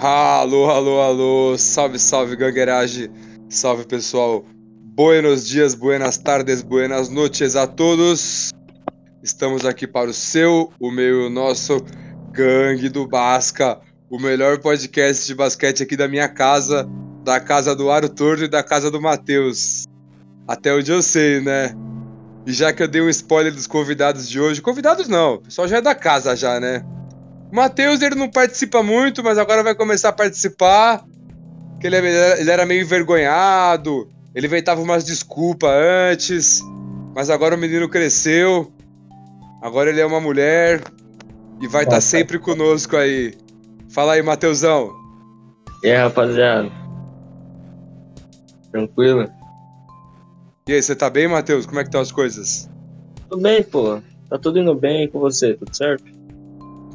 [0.00, 3.10] Alô, alô, alô, salve, salve, gangueiragem,
[3.48, 4.44] salve pessoal,
[4.94, 8.52] buenos dias, buenas tardes, buenas noches a todos.
[9.24, 11.84] Estamos aqui para o seu, o meu e o nosso
[12.30, 16.88] Gangue do Basca, o melhor podcast de basquete aqui da minha casa,
[17.24, 19.82] da casa do Aro Torto e da casa do Matheus.
[20.46, 21.74] Até onde eu sei, né?
[22.46, 25.78] E já que eu dei um spoiler dos convidados de hoje, convidados não, pessoal já
[25.78, 26.84] é da casa já, né?
[27.50, 31.04] Matheus, ele não participa muito, mas agora vai começar a participar.
[31.80, 35.70] Que ele, é ele era meio envergonhado, ele inventava umas desculpas
[36.12, 36.60] antes,
[37.14, 38.72] mas agora o menino cresceu.
[39.62, 40.82] Agora ele é uma mulher
[41.60, 43.34] e vai estar tá sempre conosco aí.
[43.90, 44.92] Fala aí, Matheusão.
[45.82, 46.70] E aí, rapaziada?
[48.70, 49.28] Tranquilo?
[50.68, 51.64] E aí, você tá bem, Matheus?
[51.64, 52.68] Como é que estão as coisas?
[53.28, 54.00] Tudo bem, pô.
[54.28, 56.17] Tá tudo indo bem com você, tudo certo?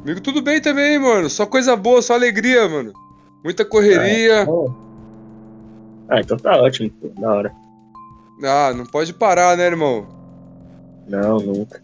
[0.04, 1.30] Comigo tudo bem também, mano.
[1.30, 2.92] Só coisa boa, só alegria, mano.
[3.42, 4.46] Muita correria.
[6.10, 7.08] Ah, então tá ótimo, pô.
[7.18, 7.54] Da hora.
[8.42, 10.06] Ah, não pode parar, né, irmão?
[11.08, 11.82] Não, nunca.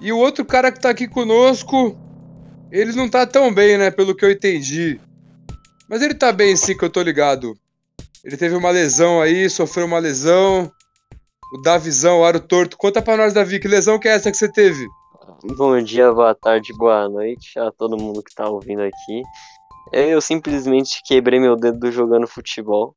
[0.00, 1.94] E o outro cara que tá aqui conosco,
[2.72, 3.90] ele não tá tão bem, né?
[3.90, 4.98] Pelo que eu entendi.
[5.86, 7.58] Mas ele tá bem sim, que eu tô ligado.
[8.24, 10.72] Ele teve uma lesão aí, sofreu uma lesão.
[11.52, 12.78] O Davizão, o aro torto.
[12.78, 14.88] Conta pra nós, Davi, que lesão que é essa que você teve?
[15.56, 19.22] Bom dia, boa tarde, boa noite a todo mundo que tá ouvindo aqui.
[19.92, 22.94] Eu simplesmente quebrei meu dedo jogando futebol.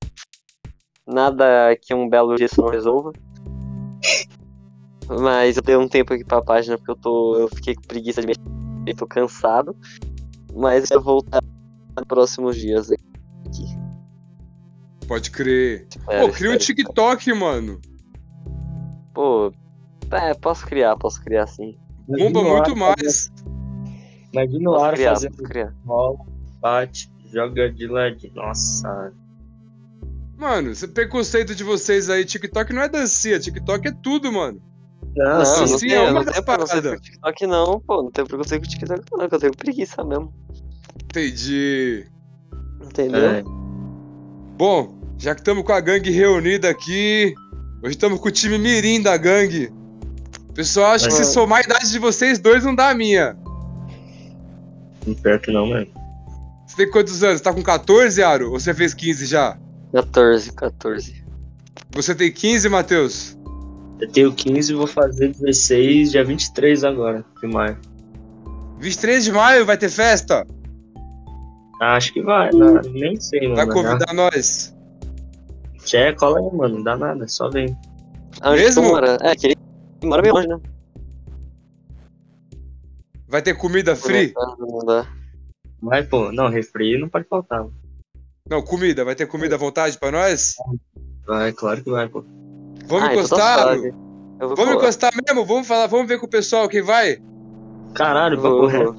[1.06, 3.12] Nada que um belo gesso não resolva.
[5.08, 7.36] Mas eu dei um tempo aqui pra página porque eu tô.
[7.38, 9.76] Eu fiquei com preguiça de mexer, tô cansado.
[10.54, 11.42] Mas eu vou voltar
[11.98, 13.04] nos próximos dias aqui.
[15.08, 15.88] Pode crer.
[16.06, 17.80] Pô, cria um TikTok, mano.
[19.14, 19.52] Pô,
[20.12, 21.78] é, posso criar, posso criar sim.
[22.08, 23.32] Bomba muito mais.
[24.32, 25.36] Imagina o ar fazendo
[25.86, 26.18] rola,
[26.60, 28.32] bate, joga de led.
[28.34, 29.14] Nossa.
[30.38, 34.62] Mano, esse preconceito de vocês aí, TikTok não é dancinha, TikTok é tudo, mano.
[35.16, 38.04] Não, não, não, tem, é uma não tem preconceito com TikTok não, pô.
[38.04, 40.34] Não tem preconceito com TikTok não, que eu tenho preguiça mesmo.
[41.04, 42.08] Entendi.
[42.82, 43.30] Entendeu?
[43.30, 43.44] É.
[44.58, 47.36] Bom, já que estamos com a gangue reunida aqui,
[47.84, 49.72] hoje estamos com o time mirim da gangue.
[50.54, 53.36] Pessoal, acho que se somar a idade de vocês dois, não dá a minha.
[55.06, 55.88] Não perto não, mano.
[56.68, 57.42] Você tem quantos anos?
[57.42, 58.52] Tá com 14, Aro?
[58.52, 59.58] Ou você fez 15 já?
[59.94, 61.24] 14, 14.
[61.92, 63.38] Você tem 15, Matheus?
[64.00, 67.78] Eu tenho 15 e vou fazer 16, dia 23 agora, de maio.
[68.80, 70.46] 23 de maio vai ter festa?
[71.82, 73.56] Acho que vai, não, nem sei, mano.
[73.56, 74.14] Vai convidar já.
[74.14, 74.76] nós?
[75.84, 77.78] Tchê, cola aí, mano, não dá nada, só vem.
[78.42, 78.98] Ah, Mesmo?
[79.22, 79.56] É, que
[80.06, 80.60] mora bem longe, né?
[83.28, 84.34] Vai ter comida free?
[84.60, 85.08] Não dá.
[85.82, 86.32] Vai, pô.
[86.32, 87.66] Não, refri não pode faltar.
[88.50, 89.04] Não, comida.
[89.04, 90.56] Vai ter comida à vontade pra nós?
[91.26, 92.24] Vai, claro que vai, pô.
[92.86, 93.78] Vamos ah, encostar?
[93.78, 95.46] Então vamos encostar mesmo?
[95.46, 97.20] Vamos falar, vamos ver com o pessoal quem vai?
[97.96, 98.94] Caralho, pra correr.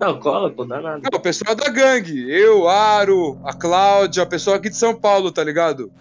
[0.00, 1.00] Não, cola, pô, dá nada.
[1.10, 2.28] Não, o pessoal da gangue.
[2.28, 5.92] Eu, Aro, a Cláudia, o pessoal aqui de São Paulo, tá ligado?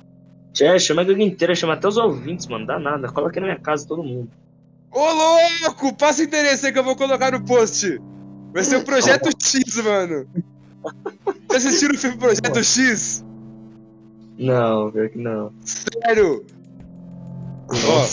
[0.54, 2.66] Tchê, chama a gangue inteira, chama até os ouvintes, mano.
[2.66, 3.08] Dá nada.
[3.08, 4.30] Aqui na minha casa todo mundo.
[4.92, 5.96] Ô, louco!
[5.96, 8.00] Passa o endereço aí que eu vou colocar no post.
[8.54, 10.28] Vai ser o Projeto X, mano.
[11.50, 13.24] Já assistiram o filme Projeto X?
[14.38, 15.54] Não, pior que não.
[15.64, 16.46] Sério?
[17.70, 18.08] Ó,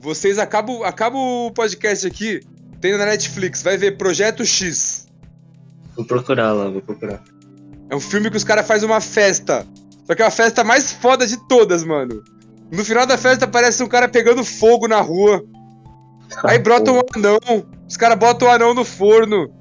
[0.00, 2.40] vocês acabam, acabam o podcast aqui,
[2.80, 5.08] tem na Netflix, vai ver Projeto X.
[5.96, 7.22] Vou procurar lá, vou procurar.
[7.90, 9.66] É um filme que os caras fazem uma festa.
[10.04, 12.22] Só que é a festa mais foda de todas, mano.
[12.70, 15.44] No final da festa aparece um cara pegando fogo na rua.
[16.44, 17.66] Aí brota um anão.
[17.88, 19.52] Os caras botam o anão no forno.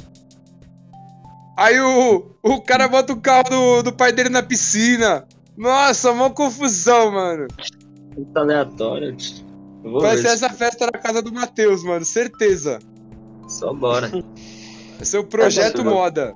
[1.57, 5.25] Aí o, o cara bota o carro do, do pai dele na piscina.
[5.55, 7.47] Nossa, uma confusão, mano.
[8.15, 9.15] Muito aleatório.
[9.83, 12.03] Vai ser essa festa na casa do Matheus, mano.
[12.03, 12.79] Certeza.
[13.47, 14.09] Só bora.
[14.09, 16.33] Vai ser o projeto moda.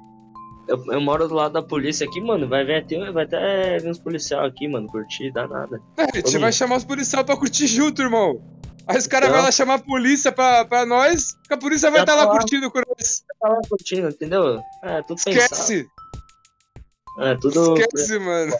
[0.68, 2.48] Eu, eu, moro do lado da polícia aqui, mano.
[2.48, 4.88] Vai ver até, vai até ver uns policial aqui, mano.
[4.88, 5.82] Curtir, dá nada.
[5.98, 8.42] É, a gente vai chamar os policiais pra curtir junto, irmão.
[8.88, 12.00] Aí os caras vão lá chamar a polícia pra, pra nós, que a polícia vai
[12.02, 13.24] estar tá lá, lá curtindo com nós.
[13.40, 14.62] Tá lá curtindo, entendeu?
[14.84, 15.84] É, tudo Esquece!
[15.84, 15.98] Pensado.
[17.20, 17.78] É, tudo.
[17.78, 18.54] Esquece, mano.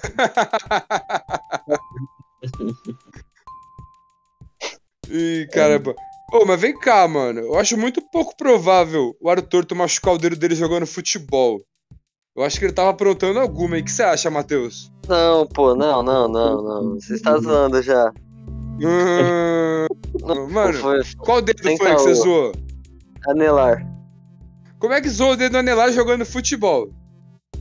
[5.10, 5.96] Ih, caramba.
[6.34, 7.40] Ô, mas vem cá, mano.
[7.40, 11.62] Eu acho muito pouco provável o Aro Torto machucar o dedo dele jogando futebol.
[12.38, 13.82] Eu acho que ele tava aprontando alguma aí.
[13.82, 14.92] O que você acha, Matheus?
[15.08, 16.94] Não, pô, não, não, não, não.
[17.00, 18.14] Você está zoando já.
[18.80, 19.88] Hum,
[20.22, 22.52] não, mano, foi, qual dedo foi que você zoou?
[23.28, 23.84] Anelar.
[24.78, 26.92] Como é que zoou o dedo do anelar jogando futebol?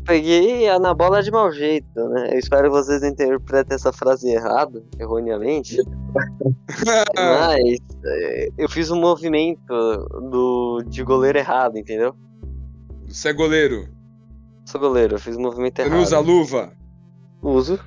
[0.06, 2.30] peguei a na bola de mau jeito, né?
[2.32, 5.78] Eu espero que vocês interpretem essa frase errada, erroneamente.
[7.16, 12.14] Mas é, eu fiz um movimento do, de goleiro errado, entendeu?
[13.08, 13.95] Você é goleiro?
[14.66, 15.94] Sou goleiro, eu fiz um movimento Você errado.
[15.96, 16.72] não usa luva?
[17.42, 17.78] Uso.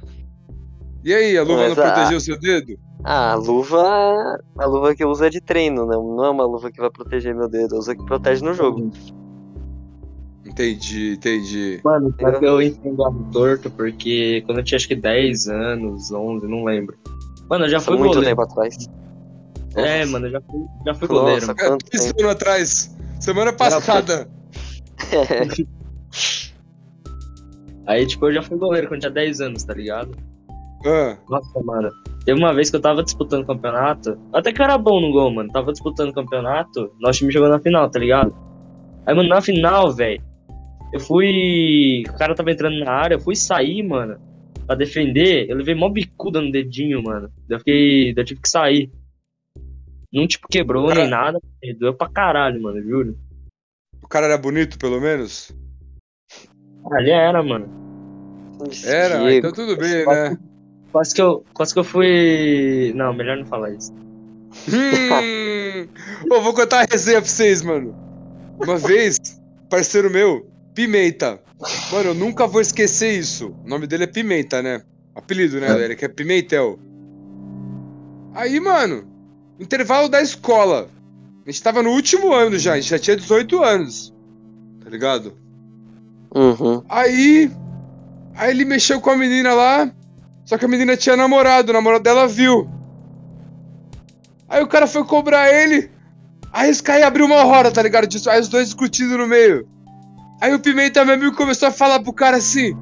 [1.04, 2.78] E aí, a luva Mas não a- protegeu o seu dedo?
[3.04, 4.38] Ah, a luva.
[4.58, 5.96] A luva que eu uso é de treino, né?
[5.96, 8.54] Não é uma luva que vai proteger meu dedo, eu uso a que protege no
[8.54, 8.92] jogo.
[10.46, 11.80] Entendi, entendi.
[11.84, 16.48] Mano, só que eu entendo torto porque quando eu tinha acho que 10 anos, 11,
[16.48, 16.98] não lembro.
[17.50, 18.36] Mano, eu já Foi fui muito goleiro.
[18.38, 18.76] tempo atrás.
[19.76, 21.48] É, mano, eu já fui, já fui goleiro.
[21.48, 22.20] Nossa, É, quanto tempo.
[22.20, 22.96] anos atrás.
[23.20, 24.30] Semana passada.
[27.90, 30.16] Aí, tipo, eu já fui goleiro quando tinha 10 anos, tá ligado?
[30.86, 31.90] Ah, Nossa, mano.
[32.24, 34.16] Teve uma vez que eu tava disputando campeonato.
[34.32, 35.50] Até que eu era bom no gol, mano.
[35.52, 36.94] Tava disputando campeonato.
[37.00, 38.32] Nosso time jogou na final, tá ligado?
[39.08, 40.22] Aí, mano, na final, velho.
[40.94, 42.04] Eu fui.
[42.08, 43.16] O cara tava entrando na área.
[43.16, 44.20] Eu fui sair, mano.
[44.68, 45.50] Pra defender.
[45.50, 47.32] Eu levei mó bicuda no dedinho, mano.
[47.50, 48.14] Eu fiquei.
[48.16, 48.92] Eu tive que sair.
[50.14, 51.40] Não, tipo, quebrou Cara- nem nada.
[51.80, 53.18] Doeu pra caralho, mano, juro.
[54.04, 55.52] o cara era bonito, pelo menos?
[56.86, 57.68] Ah, ele era, mano.
[58.86, 59.48] Era, Diego.
[59.48, 60.38] então tudo bem, né?
[60.92, 62.92] Quase que eu, quase que eu fui.
[62.96, 63.94] Não, melhor não falar isso.
[64.68, 65.88] Hum,
[66.28, 67.96] Pô, vou contar a resenha pra vocês, mano.
[68.60, 69.20] Uma vez,
[69.70, 71.40] parceiro meu, Pimenta.
[71.92, 73.56] Mano, eu nunca vou esquecer isso.
[73.64, 74.82] O nome dele é Pimenta, né?
[75.16, 75.86] Apelido, né, É.
[75.86, 76.80] Ele que é Pimentel.
[78.34, 79.08] Aí, mano,
[79.60, 80.90] intervalo da escola.
[81.46, 84.14] A gente tava no último ano já, a gente já tinha 18 anos.
[84.84, 85.34] Tá ligado?
[86.34, 86.84] Uhum.
[86.88, 87.52] Aí.
[88.36, 89.92] Aí ele mexeu com a menina lá.
[90.46, 92.68] Só que a menina tinha namorado, o namorado dela viu.
[94.48, 95.92] Aí o cara foi cobrar ele.
[96.52, 98.08] Aí esse cara abriu uma roda, tá ligado?
[98.08, 99.68] Disso, Aí os dois discutindo no meio.
[100.42, 102.76] Aí o Pimenta, meu amigo, começou a falar pro cara assim: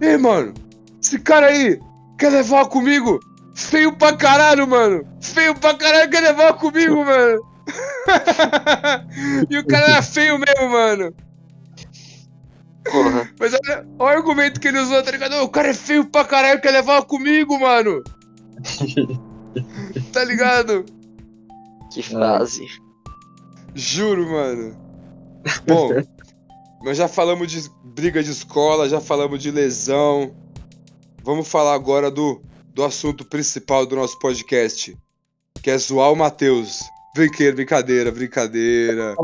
[0.00, 0.54] Ei, mano,
[1.02, 1.78] esse cara aí
[2.16, 3.20] quer levar comigo?
[3.54, 5.06] Feio pra caralho, mano.
[5.20, 7.42] Feio pra caralho quer levar comigo, mano.
[9.50, 11.14] e o cara era feio mesmo, mano.
[12.90, 13.30] Porra.
[13.38, 15.34] Mas olha, olha o argumento que ele usou, tá ligado?
[15.42, 18.02] O cara é feio pra caralho, quer levar comigo, mano.
[20.12, 20.84] tá ligado?
[21.92, 22.66] Que fase.
[23.74, 24.76] Juro, mano.
[25.66, 25.90] Bom,
[26.82, 30.34] nós já falamos de briga de escola, já falamos de lesão.
[31.22, 32.42] Vamos falar agora do,
[32.74, 34.96] do assunto principal do nosso podcast,
[35.62, 36.80] que é zoar o Matheus.
[37.14, 39.14] Brinquedo, brincadeira, brincadeira.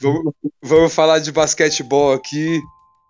[0.00, 0.32] Vamos,
[0.62, 2.60] vamos falar de basquetebol aqui,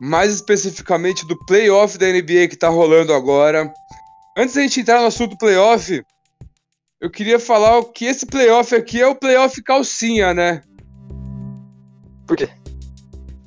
[0.03, 3.73] mais especificamente do playoff da NBA que tá rolando agora.
[4.37, 6.03] Antes da gente entrar no assunto playoff,
[7.01, 10.61] eu queria falar que esse playoff aqui é o playoff calcinha, né?
[12.27, 12.49] Por quê?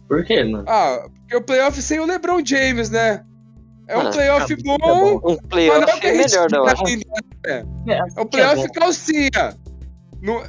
[0.07, 0.63] Por quê, mano?
[0.65, 3.21] Ah, porque o playoff sem o LeBron James, né?
[3.89, 5.15] É um Ah, playoff é bom, bom.
[5.17, 7.05] Um mas não playoff é é melhor, não, ainda.
[7.45, 9.57] É, É, é o playoff calcinha.
[10.21, 10.41] Não,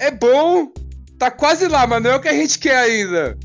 [0.00, 0.72] é bom,
[1.20, 3.38] tá quase lá, mas não é o que a gente quer ainda.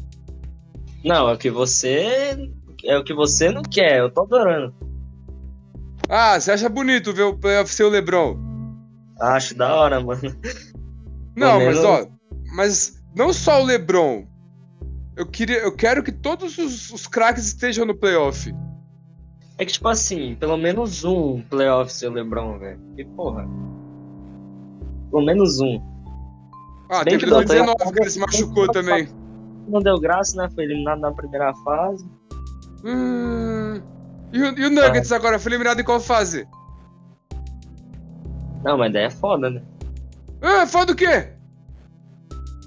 [1.03, 2.35] Não, é o que você.
[2.85, 4.73] É o que você não quer, eu tô adorando.
[6.09, 8.37] Ah, você acha bonito ver o o LeBron?
[9.19, 10.21] Acho da hora, mano.
[11.35, 12.07] Não, mas ó,
[12.55, 14.25] mas não só o LeBron.
[15.15, 18.53] Eu queria, eu quero que todos os, os craques estejam no playoff.
[19.57, 22.79] É que, tipo assim, pelo menos um playoff seu LeBron, velho.
[22.95, 23.47] E porra.
[25.09, 25.81] Pelo menos um.
[26.89, 29.07] Ah, Bem teve que não 2019 que ele se machucou também.
[29.67, 30.49] Não deu graça, né?
[30.53, 32.05] Foi eliminado na primeira fase.
[32.85, 33.81] Hum,
[34.31, 36.47] e, o, e o Nuggets agora foi eliminado em qual fase?
[38.63, 39.61] Não, mas daí é foda, né?
[40.41, 41.29] Ah, foda o quê?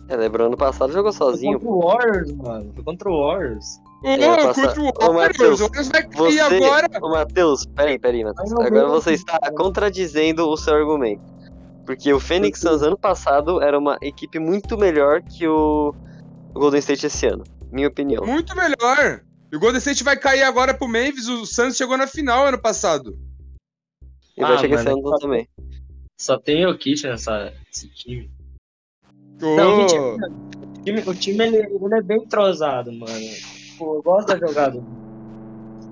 [0.09, 1.61] É, LeBron ano passado jogou Foi sozinho.
[1.61, 2.73] contra o Warriors, mano.
[2.75, 3.67] Foi contra o Warriors.
[4.03, 6.87] Ô, É, passa- contra o Ô, Warriors, Matheus, o Warriors vai cair Você, agora.
[7.03, 8.53] ô Matheus, peraí, peraí, Matheus.
[8.53, 11.23] Ai, Agora você está contradizendo o seu argumento.
[11.87, 15.95] Porque o Phoenix Suns ano passado era uma equipe muito melhor que o
[16.59, 17.45] Golden State esse ano.
[17.71, 18.25] Minha opinião.
[18.27, 19.23] Muito melhor.
[19.53, 21.29] E o Golden State vai cair agora pro Memphis.
[21.29, 23.19] O Suns chegou na final ano passado.
[24.37, 25.49] E vai Ah, chegar esse mano, ano também.
[26.21, 28.31] Só tem o Kit nessa, nesse time.
[29.41, 30.03] Não, mentira.
[30.03, 33.13] O time, o time ele, ele é bem entrosado, mano.
[33.13, 34.83] Tipo, eu gosto da jogada.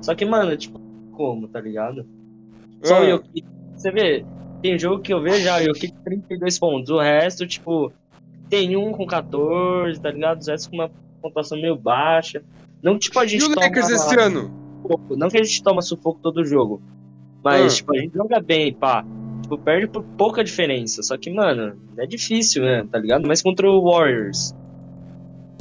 [0.02, 0.78] Só que, mano, tipo,
[1.12, 2.06] como, tá ligado?
[2.82, 3.46] Só ah, o Jokic.
[3.74, 4.24] Você vê,
[4.62, 6.90] tem jogo que eu vejo já, o Jokic 32 pontos.
[6.90, 7.92] O resto, tipo,
[8.48, 10.40] tem um com 14, tá ligado?
[10.40, 10.90] Os restos com uma
[11.22, 12.42] pontuação meio baixa.
[12.82, 14.50] Não, tipo, a E gente o toma Lakers esse ano?
[14.82, 15.16] sufoco.
[15.16, 16.80] Não que a gente toma sufoco todo jogo.
[17.42, 17.76] Mas, Ah.
[17.76, 19.04] tipo, a gente joga bem, pá.
[19.42, 21.02] Tipo, perde por pouca diferença.
[21.02, 22.86] Só que, mano, é difícil, né?
[22.90, 23.26] Tá ligado?
[23.26, 24.54] Mas contra o Warriors.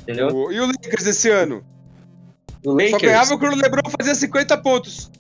[0.02, 0.28] Entendeu?
[0.30, 1.64] O- E o Lakers esse ano?
[2.66, 5.12] O Só Lakers, ganhava quando o LeBron fazia 50 pontos.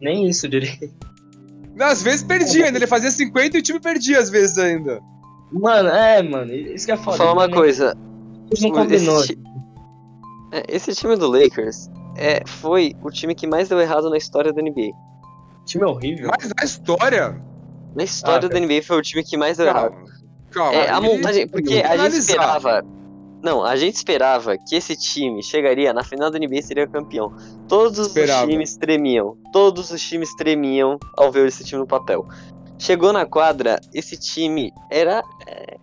[0.00, 0.90] nem isso direito.
[1.78, 5.00] Às vezes perdia ainda, ele fazia 50 e o time perdia às vezes ainda.
[5.52, 7.16] Mano, é, mano, isso que é foda.
[7.16, 7.96] falar uma coisa.
[8.60, 9.20] Não combinou.
[9.20, 9.42] Esse, ti-
[10.52, 14.52] é, esse time do Lakers é, foi o time que mais deu errado na história
[14.52, 14.90] da NBA.
[15.64, 16.30] time é horrível.
[16.38, 17.40] Mas na história.
[17.94, 19.90] Na história Ah, da NBA foi o time que mais deu errado.
[19.92, 20.10] Calma.
[20.52, 20.74] Calma.
[20.74, 21.48] É, a montagem.
[21.48, 22.84] Porque a gente esperava.
[23.42, 27.32] Não, a gente esperava que esse time chegaria na final da NBA e seria campeão.
[27.66, 28.44] Todos Esperava.
[28.46, 29.34] os times tremiam.
[29.52, 32.26] Todos os times tremiam ao ver esse time no papel.
[32.80, 35.22] Chegou na quadra, esse time era.
[35.46, 35.76] é,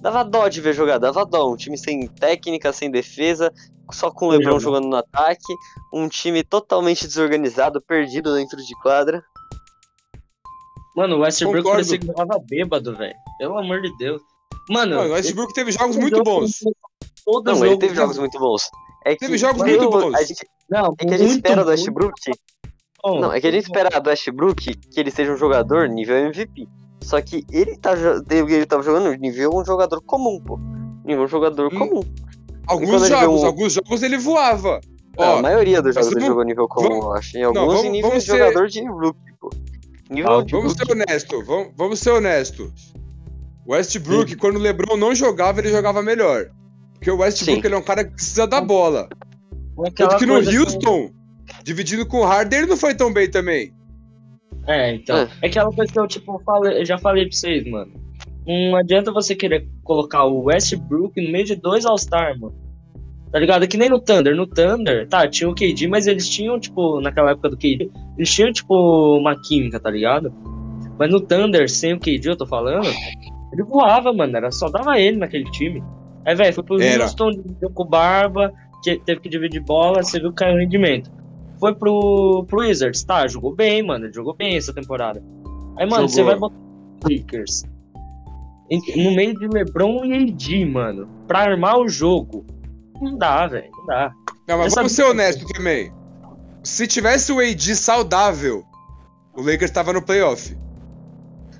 [0.00, 1.52] dava dó de ver jogar, dava dó.
[1.52, 3.52] Um time sem técnica, sem defesa,
[3.92, 5.52] só com o Lebron jogando no ataque.
[5.92, 9.22] Um time totalmente desorganizado, perdido dentro de quadra.
[10.96, 11.76] Mano, o Westbrook Concordo.
[11.76, 13.14] parecia que tava bêbado, velho.
[13.38, 14.22] Pelo amor de Deus.
[14.68, 16.60] Mano, Mano, o Westbrook teve jogos muito jogo- bons.
[17.24, 18.68] Todo Não, jogo ele teve jogos muito bons.
[19.04, 20.26] É que Teve jogos muito bons.
[20.28, 22.20] Gente, Não, é que a gente muito, espera do muito Westbrook
[23.02, 23.20] bom.
[23.20, 26.66] Não, é que a gente espera do Westbrook que ele seja um jogador nível MVP.
[27.02, 27.94] Só que ele tá
[28.30, 30.58] ele tava jogando nível um jogador comum, pô.
[31.04, 31.78] Nível um jogador Hum.
[31.78, 32.02] comum.
[32.66, 34.80] Alguns jogos, um- alguns jogos ele voava.
[35.18, 37.38] Não, Ó, a maioria dos jogos ele vamos- jogou nível comum, vamos- eu acho.
[37.38, 39.50] Em alguns vamos- em nível vamos de ser- jogador de rookie, pô.
[40.10, 40.86] Nível Ah, de vamos rookie.
[40.86, 42.92] ser honestos, vamos, vamos ser honestos.
[43.66, 46.46] O Westbrook, quando o LeBron não jogava, ele jogava melhor.
[46.94, 47.66] Porque o Westbrook Sim.
[47.66, 49.08] ele é um cara que precisa da bola.
[49.84, 51.10] É aquela Tanto que no coisa Houston,
[51.64, 53.72] dividindo com o Harden, ele não foi tão bem também.
[54.66, 55.16] É, então.
[55.16, 55.28] É.
[55.42, 57.92] É aquela coisa que eu, tipo, falei, eu já falei pra vocês, mano.
[58.46, 62.54] Não adianta você querer colocar o Westbrook no meio de dois All-Star, mano.
[63.30, 63.62] Tá ligado?
[63.64, 64.34] É que nem no Thunder.
[64.34, 68.32] No Thunder, tá, tinha o KD, mas eles tinham, tipo, naquela época do KD, eles
[68.32, 70.32] tinham, tipo, uma química, tá ligado?
[70.98, 72.88] Mas no Thunder, sem o KD, eu tô falando,
[73.52, 74.36] ele voava, mano.
[74.36, 75.82] Era só dava ele naquele time.
[76.24, 77.04] Aí, velho, foi pro Era.
[77.04, 78.52] Houston, dividiu com o Barba,
[78.82, 81.10] teve que dividir bola, você viu que caiu o rendimento.
[81.60, 85.22] Foi pro, pro Wizards, tá, jogou bem, mano, ele jogou bem essa temporada.
[85.76, 86.08] Aí, mano, Jogou.
[86.08, 87.62] você vai botar o Lakers
[88.96, 92.46] no meio de LeBron e AD, mano, pra armar o jogo.
[93.00, 94.12] Não dá, velho, não dá.
[94.48, 95.92] Não, mas Essa- vamos ser honestos também.
[96.62, 98.62] Se tivesse o AD saudável,
[99.34, 100.56] o Lakers tava no playoff.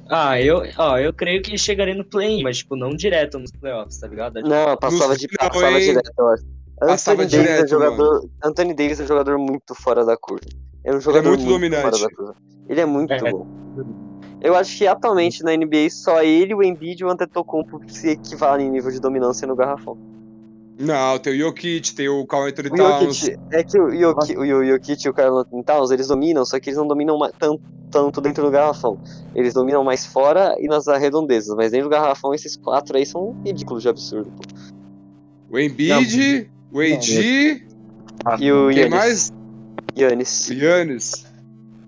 [0.09, 3.99] Ah, eu, ó, eu creio que chegaria no play mas, tipo, não direto nos playoffs,
[3.99, 4.40] tá ligado?
[4.42, 6.45] Não, passava, de, não, passava direto, eu acho.
[6.88, 10.44] Passava Anthony Davis é direto, jogador, Anthony Davis é um jogador muito fora da curva.
[10.84, 11.82] É um jogador muito dominante.
[11.82, 12.34] fora da curva.
[12.68, 13.30] Ele é muito É.
[13.30, 13.46] bom.
[14.40, 18.68] Eu acho que atualmente na NBA só ele, o Embiid e o Antetokounmpo se equivalem
[18.68, 19.99] em nível de dominância no garrafão.
[20.78, 23.18] Não, tem o Jokic, tem o Carl Anthony O Towns.
[23.18, 26.58] Jokic, é que o Jokic, o Jokic e o Carl Anthony Towns, eles dominam, só
[26.58, 27.60] que eles não dominam tanto,
[27.90, 28.99] tanto dentro do garrafão.
[29.34, 33.37] Eles dominam mais fora e nas redondezas, mas dentro do garrafão esses quatro aí são
[33.44, 34.30] ridículos de absurdo.
[34.30, 34.42] pô.
[35.50, 37.62] O Embiid, o AD,
[38.40, 38.90] E o quem Yannis.
[38.90, 39.32] mais?
[39.96, 40.48] Yannis.
[40.48, 41.26] O Yannis.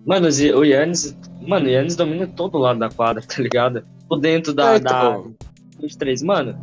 [0.07, 3.85] Mano, o Yannis, mano, o Yannis domina todo lado da quadra, tá ligado?
[4.09, 5.35] Por dentro da, É, da então.
[5.81, 6.59] 23, mano.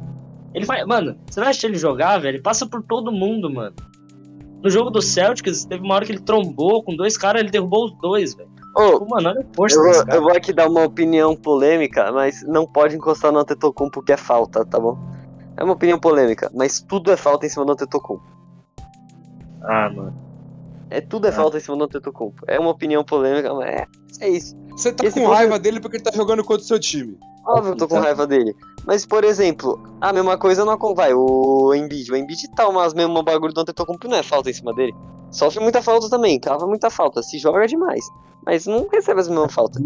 [0.53, 2.35] Ele vai, mano, você vai assistir ele jogar, velho?
[2.35, 3.75] Ele passa por todo mundo, mano.
[4.63, 7.85] No jogo do Celtics, teve uma hora que ele trombou com dois caras, ele derrubou
[7.85, 8.49] os dois, velho.
[8.73, 10.17] Pô, Mano, olha a força eu, desse vou, cara.
[10.17, 14.17] eu vou aqui dar uma opinião polêmica, mas não pode encostar no Antetokounmpo que é
[14.17, 14.97] falta, tá bom?
[15.59, 18.23] É uma opinião polêmica, mas tudo é falta em cima do Antetokounmpo.
[19.61, 20.13] Ah, mano.
[20.89, 21.33] É tudo é Ah.
[21.33, 22.45] falta em cima do Antetokounmpo.
[22.47, 23.87] É uma opinião polêmica, mas é,
[24.21, 24.55] é isso.
[24.71, 27.19] Você tá Esse com raiva dele porque ele tá jogando contra o seu time.
[27.45, 28.55] Óbvio, eu tô com raiva dele.
[28.85, 31.09] Mas, por exemplo, a mesma coisa não acontece.
[31.09, 32.09] Vai, o Embiid.
[32.09, 34.95] O Embiid tá umas mesmo bagulho do Antetokounmpo não é falta em cima dele.
[35.29, 37.21] Sofre muita falta também, cava muita falta.
[37.21, 38.05] Se joga demais.
[38.45, 39.83] Mas não recebe as mesmas faltas.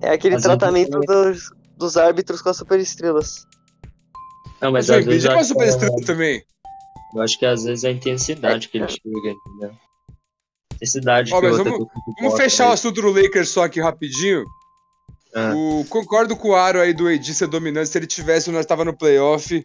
[0.00, 3.46] É aquele vezes tratamento dos, dos árbitros com as superestrelas.
[4.62, 6.42] Não, Mas mas o às vezes é acho, que super é- estrela também.
[7.14, 9.76] eu acho que às vezes é a intensidade que ele chega, entendeu?
[10.74, 11.86] Intensidade Ó, que mas o vamos-
[12.20, 12.74] Vamos fechar o aí.
[12.74, 14.44] assunto do Lakers só aqui rapidinho.
[15.34, 15.52] Ah.
[15.54, 17.88] O, concordo com o Aro aí do AD ser dominante.
[17.88, 19.64] Se ele tivesse, nós tava no playoff.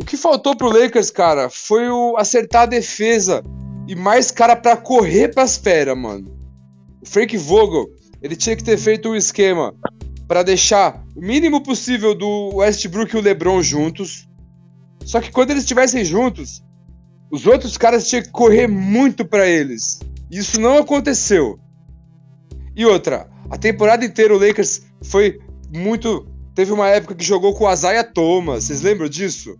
[0.00, 3.42] O que faltou pro Lakers, cara, foi o acertar a defesa
[3.88, 6.30] e mais cara pra correr pras feras, mano.
[7.02, 7.86] O Frank Vogel,
[8.22, 9.74] ele tinha que ter feito um esquema
[10.26, 14.28] pra deixar o mínimo possível do Westbrook e o LeBron juntos.
[15.04, 16.62] Só que quando eles estivessem juntos,
[17.30, 20.00] os outros caras tinham que correr muito pra eles.
[20.30, 21.58] Isso não aconteceu.
[22.74, 25.38] E outra, a temporada inteira o Lakers foi
[25.74, 26.26] muito.
[26.54, 28.64] Teve uma época que jogou com o Isaiah Thomas.
[28.64, 29.56] Vocês lembram disso?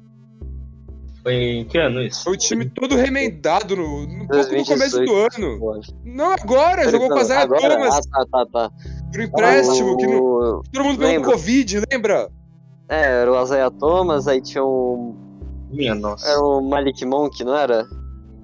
[1.23, 2.25] Foi em que ano isso?
[2.25, 5.37] Foi o time todo remendado no, no, pouco no começo do 2018.
[5.37, 5.81] ano.
[6.05, 7.47] Não agora, jogou com o Isaiah?
[7.47, 8.71] Thomas Ah, tá, tá, tá.
[9.13, 11.33] Pro empréstimo, que não, O- todo mundo pegou.
[11.33, 12.29] Covid, lembra?
[12.89, 15.15] É, era o Isaiah Thomas, aí tinha um.
[15.71, 16.27] Minha nossa.
[16.29, 17.87] Era o Malik Monk, não era?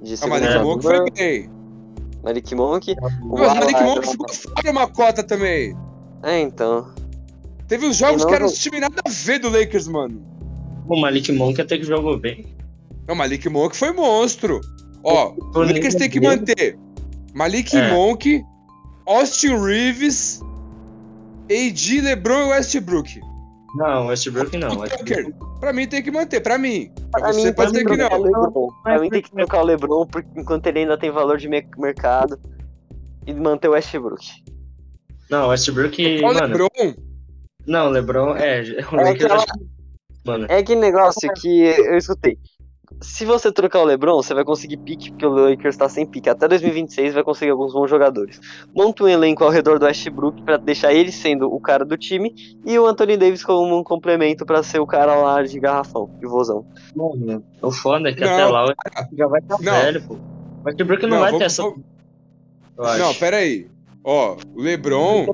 [0.03, 0.65] De A segundo Malik.
[0.65, 1.51] Monk foi bem.
[2.23, 2.93] Malik Monk.
[3.23, 5.77] O Mas o Malik Monk ficou fora uma cota também.
[6.23, 6.87] É, então.
[7.67, 10.23] Teve uns jogos não que eram no- os times nada a ver do Lakers, mano.
[10.89, 12.47] O Malik Monk até que jogou bem.
[13.07, 14.61] Não, Malik Monk foi monstro.
[15.05, 16.79] Ó, o Lakers tem que manter
[17.35, 17.93] Malik É.
[17.93, 18.43] Monk,
[19.07, 20.41] Austin Reeves,
[21.51, 23.21] AD, LeBron e Westbrook.
[23.77, 24.79] Não, Westbrook não.
[24.79, 26.91] Westbrook- Tucker, pra mim tem que manter, pra mim.
[27.11, 28.21] Pra Pra você mim, pode tem dizer que trocar não.
[28.21, 28.69] o LeBron.
[28.83, 31.67] Pra mim tem que trocar o LeBron porque, enquanto ele ainda tem valor de me-
[31.79, 32.39] mercado.
[33.27, 34.25] E manter o Westbrook.
[35.31, 36.41] Não, Westbrook, O mano.
[36.47, 36.69] LeBron,
[37.67, 38.63] Não, LeBron é.
[38.93, 39.67] O É acho que-
[40.25, 42.39] Mano, É aquele negócio que eu escutei.
[43.01, 46.29] Se você trocar o LeBron, você vai conseguir pique, porque o Lakers tá sem pique.
[46.29, 48.41] Até 2026 vai conseguir alguns bons jogadores.
[48.75, 52.35] Monta um elenco ao redor do Westbrook pra deixar ele sendo o cara do time
[52.67, 56.27] e o Anthony Davis como um complemento pra ser o cara lá de garrafão, de
[56.27, 56.67] vozão.
[56.97, 59.73] mano, o foda é que Não, até lá o Westbrook já vai estar Não.
[59.73, 60.15] velho, pô.
[60.15, 61.63] O Westbrook não, Não, vai vamos- ter essa.
[62.99, 63.67] Não, pera aí.
[64.03, 65.27] Ó, o LeBron,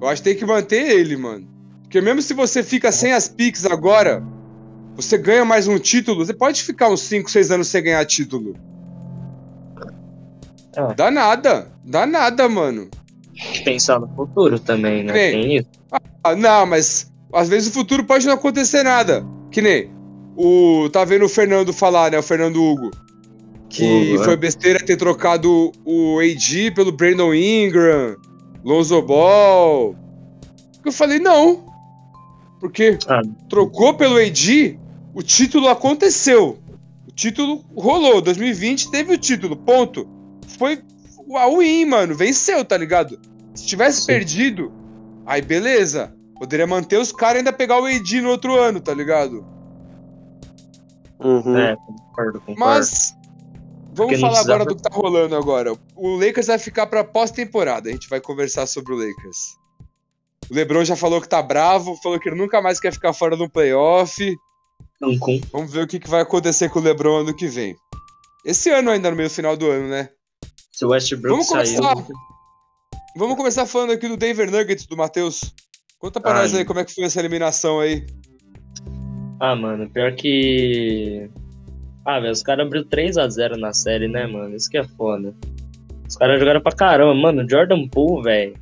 [0.00, 1.46] eu acho que tem que manter ele, mano.
[1.82, 4.22] Porque mesmo se você fica sem as picks agora,
[4.96, 8.56] você ganha mais um título, você pode ficar uns 5, 6 anos sem ganhar título.
[10.74, 10.94] É.
[10.94, 12.88] Dá nada, dá nada, mano.
[13.64, 15.12] Pensar no futuro também, né?
[15.12, 15.68] Tem isso.
[16.24, 19.24] Ah, não, mas às vezes o futuro pode não acontecer nada.
[19.50, 19.90] Que nem
[20.36, 20.88] o.
[20.90, 22.18] Tá vendo o Fernando falar, né?
[22.18, 22.90] O Fernando Hugo.
[23.68, 24.24] Que Hugo, é.
[24.24, 28.16] foi besteira ter trocado o AD pelo Brandon Ingram,
[28.64, 29.94] Lonzo Ball.
[30.84, 31.66] Eu falei, não.
[32.60, 33.20] Porque Ah.
[33.50, 34.78] trocou pelo AD,
[35.16, 36.58] o título aconteceu.
[37.08, 38.20] O título rolou.
[38.20, 40.06] 2020 teve o título, ponto.
[40.58, 40.80] Foi
[41.34, 42.14] a win, mano.
[42.14, 43.18] Venceu, tá ligado?
[43.54, 44.06] Se tivesse Sim.
[44.06, 44.72] perdido,
[45.24, 46.14] aí beleza.
[46.38, 49.44] Poderia manter os caras e ainda pegar o AD no outro ano, tá ligado?
[51.18, 51.56] Uhum.
[51.56, 52.60] É, concordo, concordo.
[52.60, 53.14] Mas
[53.94, 55.72] vamos Porque falar precisava- agora do que tá rolando agora.
[55.94, 57.88] O Lakers vai ficar pra pós-temporada.
[57.88, 59.56] A gente vai conversar sobre o Lakers.
[60.50, 63.36] O LeBron já falou que tá bravo, falou que ele nunca mais quer ficar fora
[63.36, 64.36] do playoff.
[65.00, 65.40] Cancún.
[65.52, 67.76] Vamos ver o que, que vai acontecer com o LeBron ano que vem.
[68.44, 70.08] Esse ano ainda, no meio final do ano, né?
[70.72, 71.94] Se o Westbrook Vamos começar.
[73.16, 75.40] Vamos começar falando aqui do Denver Nuggets, do Matheus.
[75.98, 76.42] Conta pra Ai.
[76.42, 78.06] nós aí como é que foi essa eliminação aí.
[79.40, 81.28] Ah, mano, pior que.
[82.04, 84.54] Ah, velho, os caras abriu 3x0 na série, né, mano?
[84.54, 85.34] Isso que é foda.
[86.08, 87.14] Os caras jogaram pra caramba.
[87.14, 88.54] Mano, Jordan Poole, velho.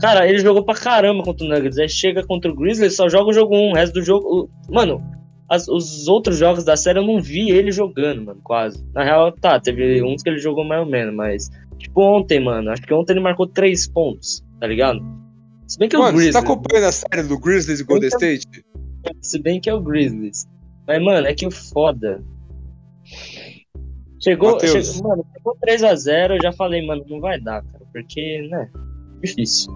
[0.00, 1.78] Cara, ele jogou pra caramba contra o Nuggets.
[1.78, 3.70] Aí chega contra o Grizzlies, só joga o jogo 1.
[3.70, 4.48] O resto do jogo.
[4.70, 5.02] Mano,
[5.48, 8.84] as- os outros jogos da série eu não vi ele jogando, mano, quase.
[8.94, 11.50] Na real, tá, teve uns que ele jogou mais ou menos, mas.
[11.78, 12.70] Tipo, ontem, mano.
[12.70, 15.00] Acho que ontem ele marcou 3 pontos, tá ligado?
[15.66, 16.34] Se bem que é o Mano, você Grizzlies.
[16.44, 18.46] tá acompanhando a série do Grizzlies e Golden State?
[19.20, 20.46] Se bem que é o Grizzlies.
[20.86, 22.22] Mas, mano, é que o foda.
[24.20, 27.84] Chegou, chegou mano, chegou 3x0, eu já falei, mano, não vai dar, cara.
[27.92, 28.68] Porque, né?
[29.22, 29.72] Difícil.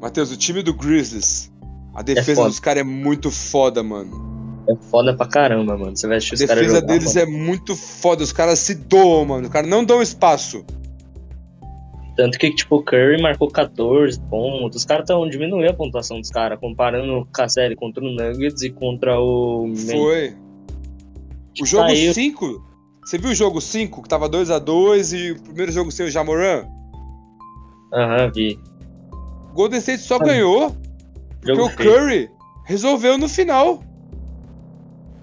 [0.00, 1.52] Matheus, o time do Grizzlies,
[1.94, 2.48] a defesa foda.
[2.48, 4.31] dos caras é muito foda, mano.
[4.68, 5.96] É foda pra caramba, mano.
[5.96, 7.26] Você vai A assistir os caras defesa jogar, deles mano.
[7.26, 8.22] é muito foda.
[8.22, 9.46] Os caras se doam, mano.
[9.46, 10.64] Os caras não dão espaço.
[12.16, 14.76] Tanto que, tipo, o Curry marcou 14 pontos.
[14.76, 18.62] Os caras estão diminuindo a pontuação dos caras, comparando com a série contra o Nuggets
[18.62, 19.72] e contra o.
[19.74, 20.36] Foi.
[21.60, 22.12] O jogo Saiu.
[22.14, 22.62] 5.
[23.04, 26.64] Você viu o jogo 5, que tava 2x2 e o primeiro jogo sem o Jamoran?
[27.92, 28.58] Aham, vi.
[29.50, 30.24] O Golden State só Ah.
[30.24, 30.76] ganhou
[31.42, 31.92] porque o feio.
[31.92, 32.30] Curry
[32.64, 33.82] resolveu no final.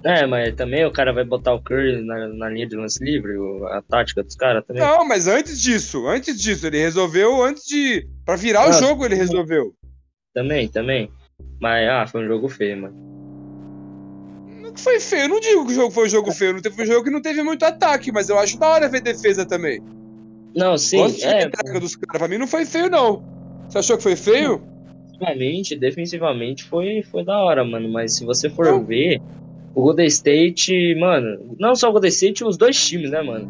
[0.05, 3.37] É, mas também o cara vai botar o Curry na, na linha de lance livre,
[3.37, 4.81] o- a tática dos caras também.
[4.81, 8.07] Não, mas antes disso, antes disso, ele resolveu antes de.
[8.25, 9.73] Pra virar o Ah, jogo, ele resolveu.
[10.33, 11.11] Também, também.
[11.59, 12.95] Mas, ah, foi um jogo feio, mano.
[14.61, 16.53] Não foi feio, eu não digo que o jogo foi um jogo feio.
[16.53, 18.87] Não teve foi um jogo que não teve muito ataque, mas eu acho da hora
[18.87, 19.81] ver defesa também.
[20.55, 21.37] Não, sim, Gosto de ver a
[21.75, 22.19] é, dos caras.
[22.19, 23.21] Pra mim não foi feio, não.
[23.67, 24.65] Você achou que foi feio?
[25.19, 27.91] defensivamente, defensivamente foi, foi da hora, mano.
[27.91, 28.85] Mas se você for Não.
[28.85, 29.21] ver,
[29.75, 33.47] o Golden State, mano, não só o Golden State, os dois times, né, mano?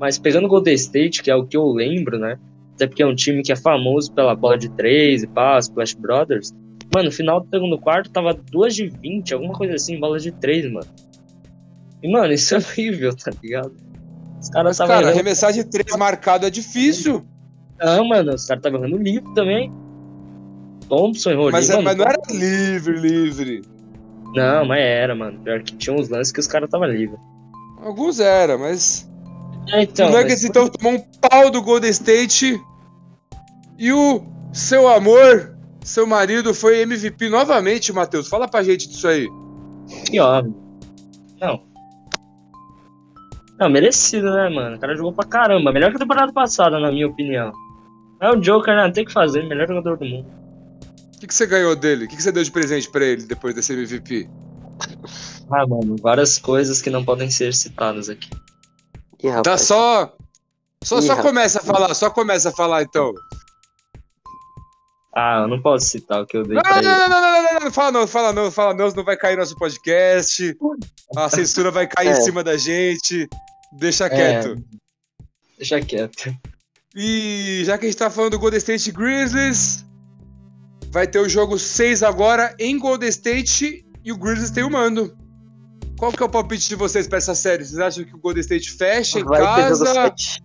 [0.00, 2.38] Mas pegando o Golden State, que é o que eu lembro, né?
[2.74, 5.94] Até porque é um time que é famoso pela bola de três e pá, Splash
[5.94, 6.52] Brothers.
[6.94, 10.30] Mano, no final do segundo quarto tava 2 de 20, alguma coisa assim, bola de
[10.32, 10.86] três, mano.
[12.02, 13.72] E, mano, isso é horrível, tá ligado?
[14.40, 15.14] Os caras estavam Cara, errando.
[15.18, 17.24] arremessar de três marcado é difícil.
[17.80, 19.72] Não, mano, os caras estavam errando livre também.
[20.88, 21.82] Thompson errou Mas, livre.
[21.82, 23.62] é- mas não era livre, livre.
[24.34, 25.38] Não, mas era, mano.
[25.40, 27.16] Pior que tinha uns lances que os caras tava livre.
[27.82, 29.08] Alguns era, mas.
[29.72, 30.08] É, então.
[30.08, 32.60] o Nuggets mas- então tomou um pau do Golden State.
[33.78, 38.28] E o seu amor, seu marido, foi MVP novamente, Matheus.
[38.28, 39.28] Fala pra gente disso aí.
[40.06, 40.54] Que óbvio.
[41.40, 41.62] Não.
[43.58, 44.76] Não, merecido, né, mano?
[44.76, 45.72] O cara jogou pra caramba.
[45.72, 47.52] Melhor que a temporada passada, na minha opinião.
[48.20, 48.84] É o Joker, né?
[48.84, 49.42] Não tem que fazer.
[49.48, 50.26] Melhor jogador do mundo.
[51.18, 52.04] O que, que você ganhou dele?
[52.04, 54.28] O que, que você deu de presente pra ele depois desse MVP?
[55.50, 58.30] Ah, mano, várias coisas que não podem ser citadas aqui.
[59.24, 59.42] Ih, rapaz.
[59.42, 60.16] Tá só.
[60.84, 61.26] Só, Ih, só rapaz.
[61.28, 63.12] começa a falar, só começa a falar então.
[65.16, 66.86] Ah, eu não posso citar o que eu dei Não, pra não, ele.
[66.88, 69.36] não, não, não, não, não, não, fala não, fala não, fala não, senão vai cair
[69.36, 70.56] nosso podcast.
[71.16, 72.18] A censura vai cair É.
[72.18, 73.28] em cima da gente.
[73.72, 74.54] Deixa quieto.
[75.56, 76.32] Deixa quieto.
[76.94, 79.84] E já que a gente tá falando do Golden State Grizzlies,
[80.90, 85.16] vai ter o jogo 6 agora em Golden State e o Grizzlies tem o mando.
[85.98, 87.64] Qual que é o palpite de vocês pra essa série?
[87.64, 89.86] Vocês acham que o Golden State fecha em Vai ter jogo casa?
[89.86, 90.42] 7.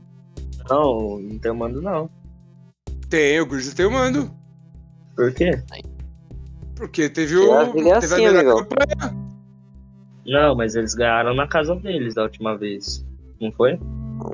[0.70, 2.10] Não, não tem mando, não.
[3.10, 4.34] Tem, o Grizzlies tem o mando.
[5.16, 5.62] Por quê?
[6.76, 7.54] Porque teve o.
[7.54, 8.66] é teve assim, a melhor amigão.
[8.66, 9.24] campanha.
[10.26, 13.06] Não, mas eles ganharam na casa deles da última vez.
[13.40, 13.78] Não foi?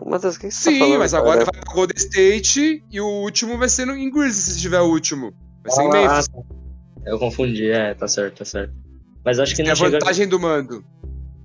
[0.06, 1.00] Matheus, o que você tá Sim, falando?
[1.00, 1.52] mas agora cara?
[1.52, 4.90] vai pra Golden State e o último vai ser no, em Grizzlies, se tiver o
[4.90, 5.34] último.
[5.70, 6.28] Vai ser em Ah, Memphis.
[6.28, 6.40] tá.
[7.06, 8.74] Eu confundi, é, tá certo, tá certo.
[9.24, 9.92] Mas acho que É não a chega.
[10.00, 10.84] vantagem do mando.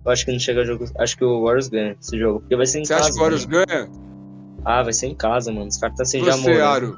[0.04, 0.84] Eu acho que não chega jogo.
[0.98, 2.40] Acho que o Warriors ganha esse jogo.
[2.40, 3.04] Porque vai ser em Você casa.
[3.06, 3.64] acha que o Warriors mano.
[3.66, 3.88] ganha?
[4.64, 5.66] Ah, vai ser em casa, mano.
[5.68, 6.60] Os caras tá sem Você.
[6.60, 6.96] Aro.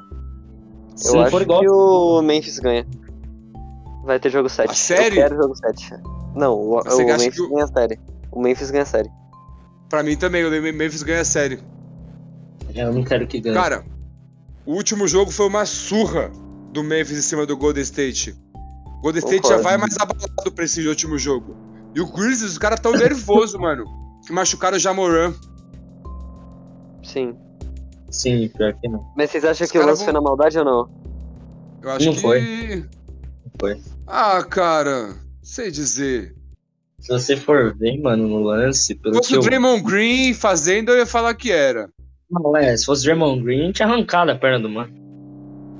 [0.95, 1.61] Se Eu acho igual.
[1.61, 2.85] que o Memphis ganha.
[4.03, 4.71] Vai ter jogo 7.
[4.71, 5.17] A série?
[5.19, 5.93] Eu quero jogo 7.
[6.35, 7.99] Não, o, Você o Memphis que ganha a série.
[8.31, 9.09] O Memphis ganha a série.
[9.89, 11.59] Pra mim também, o Memphis ganha a série.
[12.75, 13.55] Eu não quero que ganhe.
[13.55, 13.83] Cara,
[14.65, 16.29] o último jogo foi uma surra
[16.77, 18.35] do Memphis em cima do Golden State.
[18.85, 19.63] O Golden State já Concordo.
[19.63, 21.55] vai mais abalado pra esse último jogo.
[21.95, 23.83] E o Grizzlies, os caras tão nervosos, mano.
[24.25, 25.33] Que machucaram o Jamoran.
[27.03, 27.35] Sim.
[28.11, 29.05] Sim, pior que não.
[29.15, 30.89] Mas vocês acham Os que o lance vão- foi na maldade ou não?
[31.81, 32.19] Eu acho Não que.
[32.21, 32.85] foi.
[33.59, 33.81] foi.
[34.05, 35.15] Ah, cara.
[35.41, 36.35] Sei dizer.
[36.99, 39.41] Se você for ver, mano, no lance, Se pelo fosse que o eu.
[39.43, 41.89] Draymond Green fazendo, eu ia falar que era.
[42.29, 44.91] Não, é, se fosse Draymond Green, tinha arrancado a perna do mano.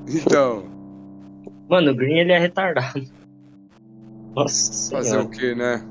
[0.08, 0.67] Então,
[1.70, 3.06] Mano, o Green ele é retardado.
[4.36, 5.26] Nossa fazer senhora.
[5.26, 5.84] o quê, né?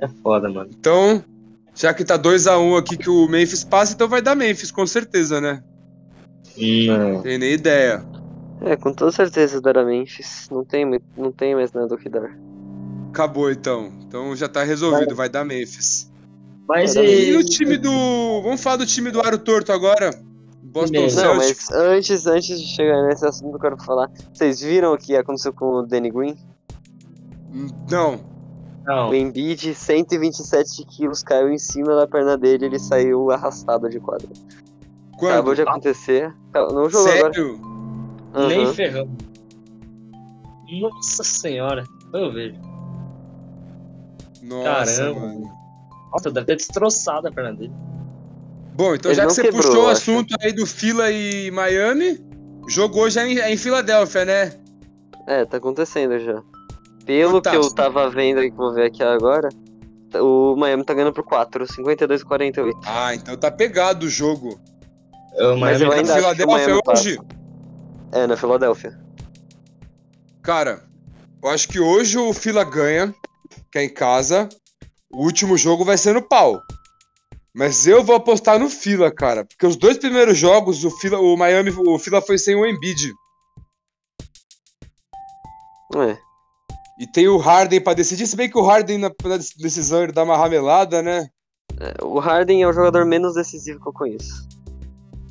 [0.00, 0.70] É foda, mano.
[0.78, 1.24] Então,
[1.74, 5.40] já que tá 2x1 aqui que o Memphis passa, então vai dar Memphis, com certeza,
[5.40, 5.62] né?
[6.56, 7.22] Não.
[7.22, 8.04] Tem nem ideia.
[8.60, 10.48] É, com toda certeza dará Memphis.
[10.50, 10.84] Não tem,
[11.16, 12.36] não tem mais nada o que dar.
[13.10, 13.92] Acabou então.
[14.06, 16.10] Então já tá resolvido, vai dar Memphis.
[16.68, 17.36] Mas Vai E e.
[17.36, 18.42] o time do.
[18.42, 20.10] Vamos falar do time do Aro Torto agora.
[20.72, 21.00] Boston.
[21.00, 21.68] Não, Celtics.
[21.70, 24.10] mas antes, antes de chegar nesse assunto, eu quero falar.
[24.32, 26.36] Vocês viram o que aconteceu com o Danny Green?
[27.90, 28.20] Não.
[28.84, 29.10] Não.
[29.10, 34.28] O Embiid, 127 quilos, caiu em cima da perna dele ele saiu arrastado de quadra.
[35.18, 35.32] Quando?
[35.32, 36.34] Acabou de acontecer.
[36.54, 37.34] Não jogou agora.
[37.34, 37.60] Sério?
[38.48, 39.10] Nem ferrando.
[40.80, 41.84] Nossa senhora.
[42.12, 42.56] Eu vejo.
[44.42, 45.20] Nossa, Caramba.
[45.20, 45.58] mano.
[46.12, 47.72] Nossa, deve ter destroçado a perna dele.
[48.78, 50.02] Bom, então Ele já que você quebrou, puxou o acho.
[50.02, 52.24] assunto aí do Fila e Miami,
[52.68, 54.52] jogou já em, é em Filadélfia, né?
[55.26, 56.40] É, tá acontecendo já.
[57.04, 57.74] Pelo que eu Fantástico.
[57.74, 59.48] tava vendo aí, que eu vou ver aqui agora,
[60.14, 62.78] o Miami tá ganhando por 4, 52 48.
[62.86, 64.60] Ah, então tá pegado o jogo.
[65.34, 67.02] Eu, Mas Miami eu Tá em ainda o Filadélfia passa.
[67.02, 67.18] hoje?
[68.12, 68.96] É, na Filadélfia.
[70.40, 70.84] Cara,
[71.42, 73.12] eu acho que hoje o Fila ganha,
[73.72, 74.48] que é em casa.
[75.10, 76.62] O último jogo vai ser no pau.
[77.58, 79.44] Mas eu vou apostar no Fila, cara.
[79.44, 83.12] Porque os dois primeiros jogos, o, Fila, o Miami, o Fila foi sem o Embiid.
[85.96, 86.16] É.
[87.00, 88.28] E tem o Harden pra decidir.
[88.28, 91.28] Se bem que o Harden na, na decisão ele dá uma ramelada, né?
[91.80, 94.46] É, O Harden é o jogador menos decisivo que eu conheço.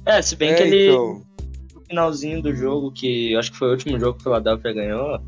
[0.05, 1.25] É, se bem É, que ele, então.
[1.73, 4.73] no finalzinho do jogo, que eu acho que foi o último jogo que o Philadelphia
[4.73, 5.21] ganhou,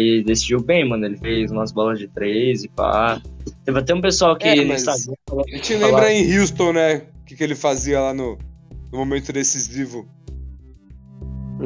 [0.00, 1.04] ele decidiu bem, mano.
[1.06, 3.20] Ele fez umas bolas de três e pá.
[3.64, 7.02] Teve até um pessoal que É, no Instagram A gente lembra em Houston, né?
[7.20, 8.38] O que, que ele fazia lá no,
[8.92, 10.08] no momento decisivo.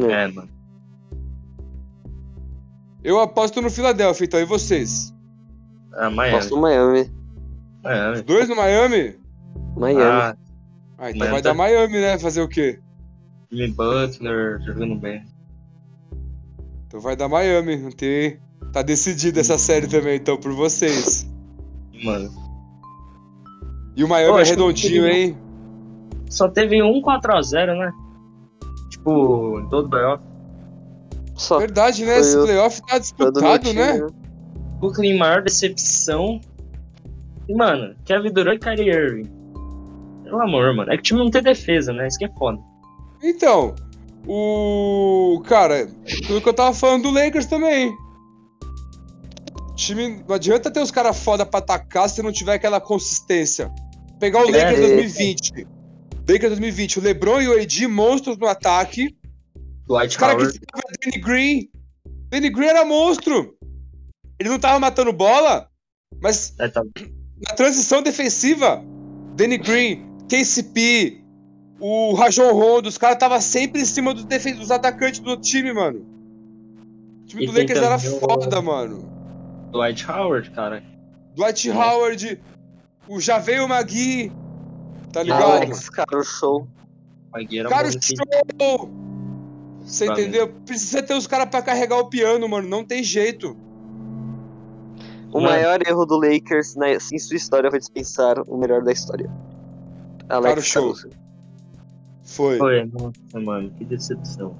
[0.09, 0.25] É.
[0.25, 0.49] É, mano.
[3.03, 4.41] Eu aposto no Filadélfia, então.
[4.41, 5.15] E vocês?
[5.95, 6.37] Ah, Miami.
[6.37, 7.11] Posso no Miami.
[7.83, 8.23] Miami.
[8.23, 9.15] Dois no Miami?
[9.77, 10.03] Miami.
[10.03, 10.37] Ah,
[10.99, 12.19] Ah, então Miami vai tá- dar Miami, né?
[12.19, 12.79] Fazer o quê?
[13.51, 15.25] Jimmy Butler jogando bem.
[16.91, 17.77] Então vai dar Miami.
[17.77, 18.41] Não tem...
[18.73, 21.25] Tá decidida essa série também, então, por vocês.
[22.05, 22.31] Mano.
[23.97, 25.37] E o Miami Pô, é redondinho, hein?
[26.29, 27.93] Só teve um 4x0, né?
[28.91, 30.25] Tipo, em todo o playoff.
[31.37, 31.59] Só.
[31.59, 32.19] Verdade, né?
[32.19, 34.07] Esse o- playoff tá disputado, time, né?
[34.79, 36.41] Brooklyn, maior decepção.
[37.49, 39.31] E, mano, Kevin Durant e Kyrie Irving.
[40.25, 40.93] Pelo amor, mano.
[40.93, 42.07] É que o time não tem defesa, né?
[42.09, 42.59] Isso que é foda.
[43.23, 43.75] Então,
[44.27, 45.43] o.
[45.47, 45.87] Cara,
[46.27, 47.93] tudo que eu tava falando do Lakers também.
[49.77, 50.23] Time.
[50.29, 53.71] Não adianta ter os caras foda pra atacar se não tiver aquela consistência.
[54.19, 54.97] Pegar o É, Lakers é.
[54.97, 55.67] 2020.
[56.29, 59.17] Lakers 2020, o LeBron e o AD monstros no ataque.
[59.57, 61.69] Os Dwight caras que ficavam Danny Green.
[62.29, 63.57] Danny Green era monstro.
[64.39, 65.69] Ele não tava matando bola,
[66.23, 66.83] mas É, tá.
[67.49, 68.83] na transição defensiva,
[69.35, 71.20] Danny Green, KCP,
[71.81, 75.73] o Rajon Rondo, os caras estavam sempre em cima dos, defen- dos atacantes do time,
[75.73, 76.05] mano.
[77.23, 79.09] O time E do Lakers era o- foda, mano.
[79.73, 80.83] Dwight Howard, cara.
[81.35, 82.41] Dwight Howard,
[83.09, 84.31] o Javeio Magui,
[85.13, 85.43] tá ligado?
[85.43, 86.67] Alex, cara, o show.
[87.33, 88.91] Magui era Cara, nesse- show!
[89.83, 90.21] Você Pra mim.
[90.23, 90.49] entendeu?
[90.67, 92.69] Precisa ter os caras pra carregar o piano, mano.
[92.69, 93.57] Não tem jeito.
[95.33, 95.47] O Mano.
[95.47, 99.31] maior erro do Lakers na, em sua história foi dispensar o melhor da história.
[100.29, 100.83] Alex Cara, o show.
[100.95, 101.11] Caruso.
[102.31, 102.57] Foi.
[102.59, 104.55] Foi, nossa, mano, que decepção.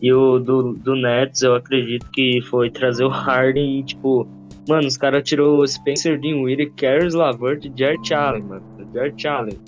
[0.00, 4.26] E o do, do Nets, eu acredito que foi trazer o Harden e, tipo,
[4.68, 8.62] mano, os caras tirou o Spencer Dinwiddie, Caris LaVert e Jared Allen, mano.
[8.92, 9.58] Jared Allen.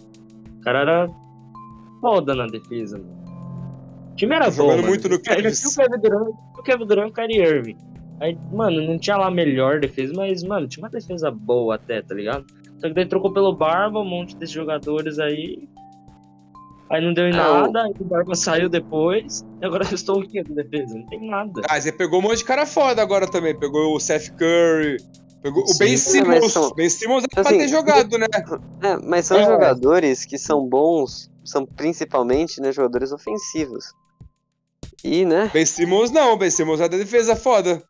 [0.59, 1.09] O cara era
[2.01, 3.15] foda na defesa, mano.
[4.13, 4.89] O time era Tá bom, mano.
[4.89, 5.65] muito no Cavs.
[5.65, 7.77] o Kevin Durant, o Kevin Durant e o Kyrie Irving.
[8.21, 12.01] Aí, mano, não tinha lá a melhor defesa, mas, mano, tinha uma defesa boa até,
[12.01, 12.45] tá ligado?
[12.79, 15.69] Só que daí trocou pelo Barba, um monte desses jogadores aí.
[16.95, 19.45] Aí não deu em É, nada, aí o Barba saiu depois.
[19.61, 20.95] E agora eu estou o quê da defesa?
[20.97, 21.61] Não tem nada.
[21.69, 23.59] Ah, você pegou um monte de cara foda agora também.
[23.59, 24.99] Pegou o Seth Curry.
[25.43, 26.53] Pegou o Sim, Ben mas Simmons.
[26.53, 28.27] são- Ben Simmons pra assim, ter jogado, né?
[28.83, 29.45] É, mas são É.
[29.45, 33.93] jogadores que são bons, são principalmente né, jogadores ofensivos.
[35.03, 35.51] E, né?
[35.53, 36.39] Ben Simmons não.
[36.39, 37.83] Ben Simmons é da defesa foda.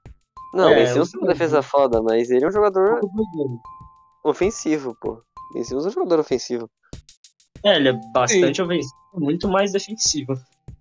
[0.54, 3.00] Não, É, Ben Simmons tem uma defesa foda, mas ele é um jogador
[4.24, 5.20] ofensivo, pô.
[5.52, 6.68] Ben Simmons é um jogador ofensivo.
[7.62, 10.34] É, ele é bastante ofensivo, muito mais defensivo.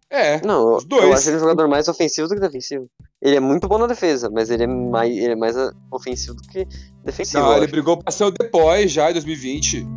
[0.10, 0.40] É.
[0.46, 1.04] Não, eu- Os dois.
[1.04, 2.88] eu acho ele um jogador mais ofensivo do que defensivo.
[3.22, 5.56] Ele é muito bom na defesa, mas ele é mais, ele é mais
[5.92, 6.68] ofensivo do que
[7.04, 7.42] defensivo.
[7.42, 7.72] Não, ele acho.
[7.72, 9.88] brigou pra ser o Depois já em 2020.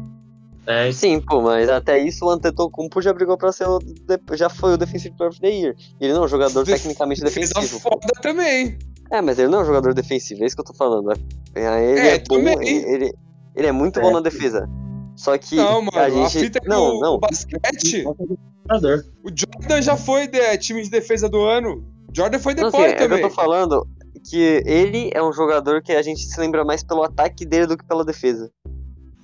[0.69, 3.79] É, Sim, pô, mas até isso o Antetokounmpo já brigou pra ser o.
[3.79, 5.77] de- Já foi o Defensive Player of the Year.
[6.01, 7.79] Ele não é um jogador Def- tecnicamente defensivo.
[7.79, 8.77] foda também.
[9.13, 11.13] É, mas ele não é um jogador defensivo, é isso que eu tô falando.
[11.55, 11.61] É,
[11.91, 12.69] Ele É, é, bom, também.
[12.69, 13.13] ele,
[13.55, 14.03] ele é muito É.
[14.03, 14.69] bom na defesa.
[15.17, 15.91] Só que Não, mano.
[15.97, 16.39] a A, gente.
[16.39, 17.15] fita é que não, o, não.
[17.15, 18.05] o basquete.
[18.07, 21.83] O Jordan já foi de, time de defesa do ano.
[22.15, 23.23] Jordan foi Não, assim, depois é que eu também.
[23.23, 23.87] tô falando
[24.29, 27.77] que ele é um jogador que a gente se lembra mais pelo ataque dele do
[27.77, 28.51] que pela defesa.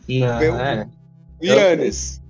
[0.09, 0.27] Não,
[0.61, 0.89] é.
[1.41, 2.23] O Yannis.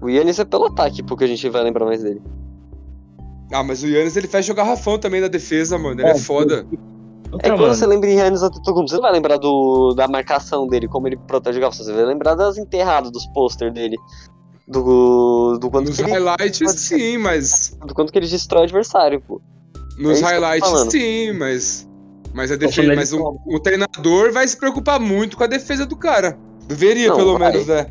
[0.00, 2.22] O Yannis é pelo ataque, porque a gente vai lembrar mais dele.
[3.52, 6.00] Ah, mas o Yannis ele faz jogar Rafão também na defesa, mano.
[6.00, 6.66] Ele é, É, foda.
[6.70, 6.76] É
[7.38, 10.88] Que quando você lembra em Yannis Antetokounmpo, você não vai lembrar do, da marcação dele,
[10.88, 13.96] como ele protege o garrafão, você vai lembrar das enterradas, dos pôster dele.
[14.68, 16.98] Do, do, quanto Nos que ele, highlights, ser.
[16.98, 17.76] sim, mas.
[17.86, 19.40] do quanto que ele destrói o adversário, pô.
[19.98, 21.88] Nos É eu tô highlights, sim, mas.
[22.34, 25.86] Mas, a defesa, mas de um, um treinador vai se preocupar muito com a defesa
[25.86, 26.38] do cara.
[26.66, 27.52] Deveria, Não, pelo vai.
[27.52, 27.86] menos, né?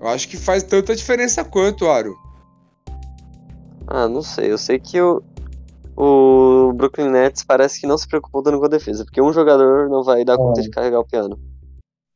[0.00, 2.16] Eu acho que faz tanta diferença quanto, Aro.
[3.86, 4.52] Ah, não sei.
[4.52, 5.22] Eu sei que o,
[6.00, 9.88] o Brooklyn Nets parece que não se preocupou dando com a defesa, porque um jogador
[9.88, 11.38] não vai dar conta de carregar o piano.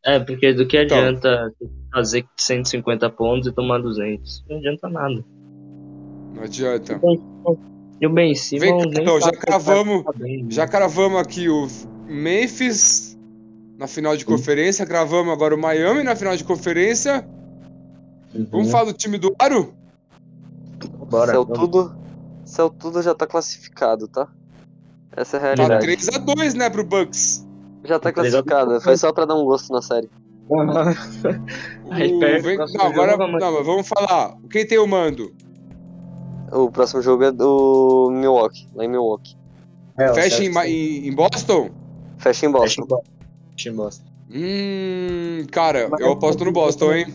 [0.04, 0.98] É, porque do que Então.
[0.98, 1.52] adianta
[1.92, 4.44] fazer 150 pontos e tomar 200?
[4.48, 5.24] Não adianta nada.
[6.34, 7.00] Não adianta.
[8.00, 10.50] E o Ben Simmons então, já tá- cravamos- tá bem, né?
[10.50, 11.66] Já cravamos aqui o
[12.06, 13.16] Memphis
[13.78, 17.24] na final de conferência, gravamos agora o Miami na final de conferência.
[18.34, 18.46] Uhum.
[18.50, 19.72] Vamos falar do time do Aro?
[21.08, 21.58] Bora, vamos.
[21.58, 21.94] tudo,
[22.52, 24.28] céu tudo já tá classificado, tá?
[25.16, 25.86] Essa é a Tá realidade.
[25.86, 27.46] 3x2, né, pro Bucks.
[27.84, 30.08] Já tá a classificado, foi só pra dar um gosto na série.
[31.90, 34.36] Aí O- perde, vem- Não, agora não, vamos falar.
[34.50, 35.32] Quem tem o mando?
[36.52, 39.36] O próximo jogo é do Milwaukee, lá em Milwaukee.
[39.98, 41.70] É, Fecha em, em- em Boston?
[42.18, 42.82] Fecha em Boston.
[42.82, 43.10] em Boston.
[43.56, 44.04] Fecha em Boston.
[44.34, 47.14] Hum, cara, Mas- eu aposto no Boston, hein?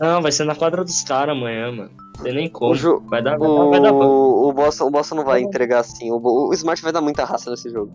[0.00, 1.90] Não, vai ser na quadra dos caras amanhã, mano.
[2.18, 2.72] Não tem nem como.
[2.72, 5.40] O, jo- Vai dar, vai dar, vai dar o, o, Boston, o Boston não vai
[5.40, 6.10] entregar assim.
[6.10, 7.90] O, o Smart vai dar muita raça nesse jogo.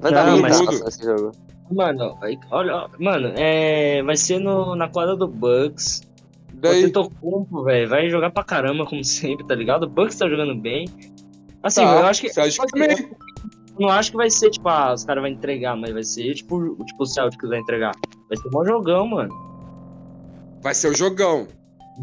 [0.00, 1.32] Vai dar Não, muita mas- raça nesse jogo.
[1.70, 6.02] Mano, aí- olha, mano, é, vai ser no, na quadra do Bucks.
[6.52, 9.84] O Daí, Tetocumpo, velho, vai jogar pra caramba, como sempre, tá ligado?
[9.84, 10.86] O Bucks tá jogando bem.
[11.62, 12.28] Assim, Tá, eu acho que.
[12.30, 12.90] Celtics também.
[12.90, 16.34] Eu não acho que vai ser, tipo, ah, os caras vão entregar, mas vai ser,
[16.34, 17.92] tipo, o- tipo, o Celtics vai entregar.
[18.28, 19.32] Vai ser um jogão, mano.
[20.62, 21.46] vai ser o jogão.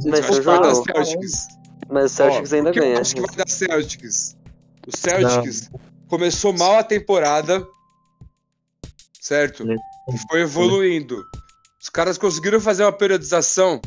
[0.06, 0.76] Mas o que vai dar.
[0.76, 1.48] Celtics.
[1.90, 3.02] Mas o Celtics Ó, ainda por que eu ganha.
[3.02, 4.38] acho que vai dar Celtics.
[4.88, 5.70] O Celtics
[6.08, 7.66] começou mal a temporada,
[9.22, 9.66] certo?
[9.72, 11.24] E foi evoluindo.
[11.82, 13.82] Os caras conseguiram fazer uma periodização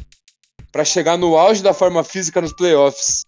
[0.72, 3.24] pra chegar no auge da forma física nos playoffs.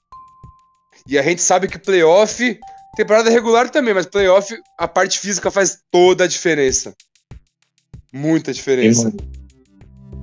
[1.07, 2.59] E a gente sabe que playoff
[2.95, 6.95] Temporada regular também, mas playoff, a parte física faz toda a diferença.
[8.12, 9.11] Muita diferença.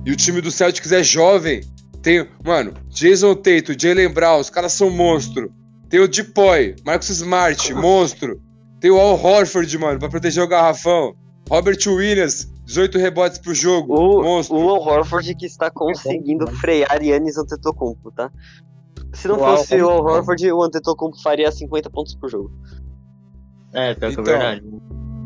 [0.06, 1.62] E o time do Celtics é jovem.
[2.02, 5.52] Tem, mano, Jason Tatum, Jalen Brown, os caras são monstro.
[5.88, 8.40] Tem o Depoy, Marcus Smart, monstro.
[8.80, 11.14] Tem o Al Horford, mano, pra proteger o garrafão.
[11.50, 13.92] Robert Williams, 18 rebotes pro jogo.
[13.92, 14.56] O, monstro.
[14.56, 18.30] o Al Horford que está conseguindo frear Yannis Antetokounmpo, tá?
[19.12, 22.50] Se não Uau, fosse o Al Horford, o Antetokounmpo faria 50 pontos por jogo.
[23.72, 24.62] É, pior que Então, é verdade.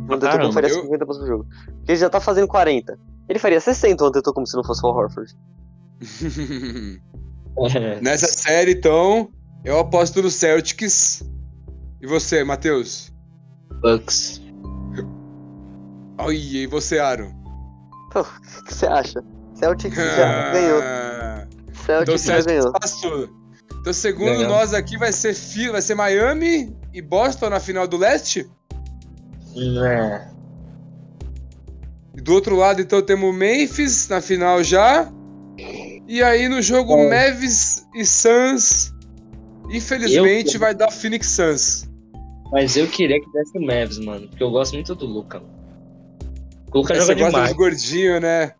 [0.08, 1.46] O Antetokounmpo faria eu- 50 pontos por jogo.
[1.76, 2.98] Porque ele já tá fazendo 40.
[3.28, 5.32] Ele faria 60 o Antetokounmpo se não fosse o Al Horford.
[7.76, 8.00] É.
[8.00, 9.30] Nessa série, então,
[9.64, 11.22] eu aposto no Celtics.
[12.00, 13.12] E você, Matheus?
[13.80, 14.42] Bucks.
[16.18, 17.32] Ai, e você, Aaron?
[18.12, 18.24] O
[18.64, 19.22] que você acha?
[19.54, 20.80] Celtics já ganhou.
[20.82, 22.72] Ah, Então, Celtics já Celtics ganhou.
[22.72, 23.28] passou.
[23.80, 24.48] Então, segundo Ganhou.
[24.48, 25.32] nós aqui, vai ser,
[25.70, 28.50] vai ser Miami e Boston na final do leste?
[29.56, 30.26] É.
[32.16, 35.08] E do outro lado, então, temos Memphis na final já.
[36.06, 37.08] E aí, no jogo É.
[37.30, 38.92] Mavis e Suns,
[39.70, 41.88] infelizmente, Eu- vai dar Phoenix Suns.
[42.52, 44.28] Mas eu queria que desse o Mavs, mano.
[44.28, 45.52] Porque eu gosto muito do Luca, mano.
[46.72, 47.48] O Luca Você joga gosta demais.
[47.48, 48.52] dos gordinhos, né?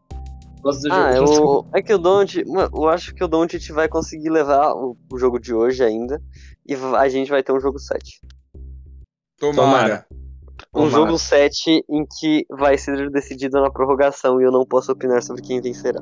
[0.63, 1.67] Gosto do Ah, jogo.
[1.73, 5.19] eu, é que o Don't, eu acho que o Don't vai conseguir levar o, o
[5.19, 6.21] jogo de hoje ainda
[6.67, 8.21] e a gente vai ter um jogo 7.
[9.39, 9.63] Tomara.
[9.63, 10.07] Tomara.
[10.75, 10.91] Um Tomara.
[10.91, 15.43] jogo 7 em que vai ser decidido na prorrogação e eu não posso opinar sobre
[15.43, 16.01] quem vencerá.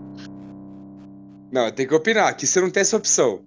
[1.52, 2.28] Não, tem que opinar.
[2.28, 3.40] Aqui você não tem essa opção.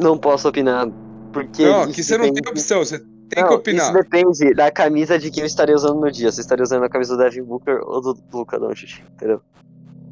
[0.00, 0.86] Não posso opinar
[1.32, 2.78] porque não, aqui você não tem depende- opção.
[2.78, 3.84] Você tem Não, que opinar.
[3.86, 6.30] Isso depende da camisa de quem eu estaria usando no dia.
[6.32, 9.40] Se eu estaria usando a camisa do Devin Booker ou do Luca Doncic, entendeu?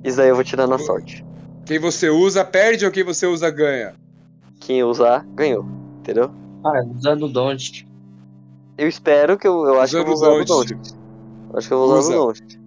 [0.04, 1.24] Isso daí eu vou tirar na sorte.
[1.64, 3.94] Quem você usa, perde ou quem você usa, ganha.
[4.61, 5.64] Quem usar, ganhou,
[6.00, 6.30] entendeu?
[6.64, 7.87] Ah, usando o Don't.
[8.76, 10.76] Eu espero que eu, eu acho que eu vou usar Usando o Doncic.
[10.76, 10.96] Doncic.
[11.54, 12.20] Acho que eu vou usar Usa.
[12.20, 12.59] o Doncic.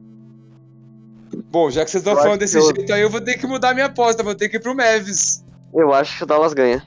[1.52, 3.48] Bom, já que vocês estão Eu falando desse eu- jeito aí, eu vou ter que
[3.48, 4.22] mudar minha aposta.
[4.24, 5.44] Vou ter que ir pro Mavis.
[5.74, 6.84] Eu acho que o Dallas ganha.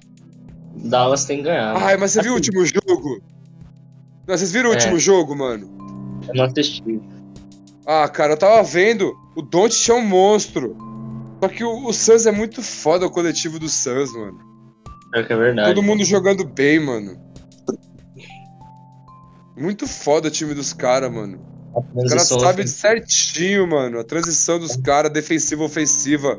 [0.77, 1.77] Dallas tem que ganhar.
[1.77, 3.21] Ai, mas você viu o Assim, último jogo?
[4.27, 4.77] Não, vocês viram o É.
[4.77, 5.69] último jogo, mano?
[6.29, 7.01] Eu não assisti.
[7.87, 9.13] Ah, cara, eu tava vendo.
[9.37, 10.77] O Doncic é um monstro.
[11.43, 14.39] Só que o, o Suns é muito foda, o coletivo do Suns, mano.
[15.11, 15.69] Pior que é verdade.
[15.75, 17.21] Todo mundo jogando bem, mano.
[19.57, 21.39] Muito foda o time dos caras, mano.
[21.75, 22.81] A Os caras transição sabem ofensiva.
[22.89, 23.99] certinho, mano.
[24.01, 26.39] A transição dos caras, defensiva, ofensiva.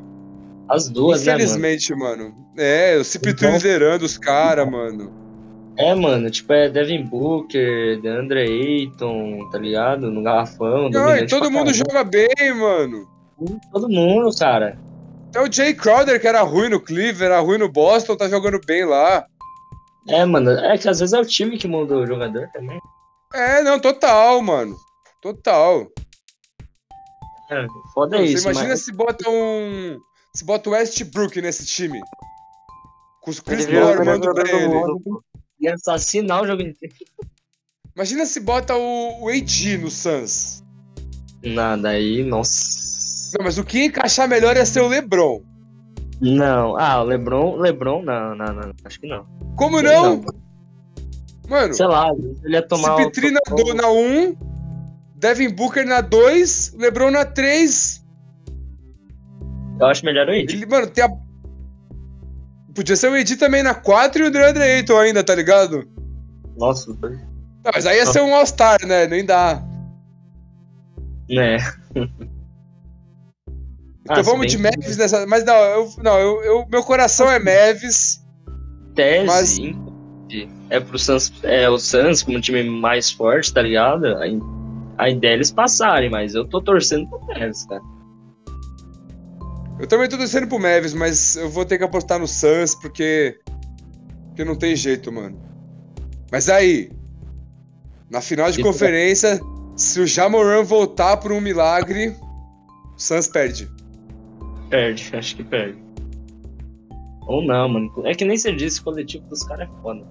[0.69, 1.43] As duas, né, mano?
[1.43, 2.35] Infelizmente, mano.
[2.57, 5.11] É, o Cipitru Então- liderando os caras, mano.
[5.75, 10.11] É, mano, tipo, é Devin Booker, DeAndre Ayton, tá ligado?
[10.11, 11.73] No garrafão, Não, e todo mundo caramba.
[11.73, 13.07] joga bem, mano.
[13.71, 14.77] Todo mundo, cara.
[15.29, 18.61] Até o Jay Crowder, que era ruim no Cleveland, era ruim no Boston, tá jogando
[18.63, 19.25] bem lá.
[20.07, 22.79] É, mano, é que às vezes é o time que muda o jogador também.
[23.33, 24.75] É, não, total, mano.
[25.23, 25.88] Total.
[27.49, 28.83] É, foda Você isso, imagina mas...
[28.83, 29.97] se bota um.
[30.36, 32.01] Se bota o Westbrook nesse time.
[33.21, 34.67] Com os Chris Paul o armando pra ele.
[34.67, 35.23] mundo.
[35.62, 36.93] Ia assassinar o jogo inteiro.
[37.95, 40.62] Imagina se bota o, o AD no Suns.
[41.41, 43.38] Nada aí, nossa.
[43.38, 45.41] Não, mas o que encaixar melhor ia ser o LeBron.
[46.19, 49.25] Não, ah, o LeBron, LeBron, não, não, não, acho que não.
[49.55, 50.21] Como não?
[51.49, 52.09] Mano, Sei lá,
[52.43, 52.97] ele ia tomar.
[52.97, 54.52] Cipitri na, do- na 1,
[55.23, 58.03] Devin Booker na 2, LeBron na 3.
[59.79, 60.53] Eu acho melhor o Ed.
[60.53, 61.09] Ele, mano, tem a.
[62.75, 65.88] Podia ser o AD também na 4 e o DeAndre Ayton ainda, tá ligado?
[66.57, 69.07] Nossa, Não, mas aí ia ser um All-Star, né?
[69.07, 69.63] Nem dá.
[71.29, 71.57] né.
[74.05, 75.25] Então Ah, vamos de que- Mavis nessa.
[75.25, 78.21] Mas não, eu, não eu, eu- meu coração é Mavis.
[78.93, 79.57] tese Mas-
[80.69, 84.05] é pro Suns, é o Suns como um time mais forte, tá ligado?
[84.07, 84.25] A,
[85.03, 87.81] a ideia é eles passarem, mas eu tô torcendo pro Mavis, cara.
[89.79, 93.38] Eu também tô torcendo pro Mavis, mas eu vou ter que apostar no Suns porque.
[94.28, 95.38] Porque não tem jeito, mano.
[96.32, 96.89] Mas aí,
[98.09, 99.39] na final de conferência,
[99.75, 102.15] se o Jamoran voltar por um milagre,
[102.95, 103.69] o Suns perde.
[104.69, 105.78] Perde, acho que perde.
[107.28, 107.91] Ou não, mano.
[108.05, 110.03] É que nem você disse, o coletivo dos caras é foda.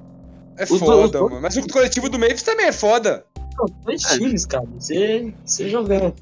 [0.59, 1.43] É Os foda, dois- mano.
[1.43, 3.25] Mas o coletivo do Mavis também é foda.
[3.59, 4.65] Não, dois times, cara.
[4.79, 6.15] Você, você jogando.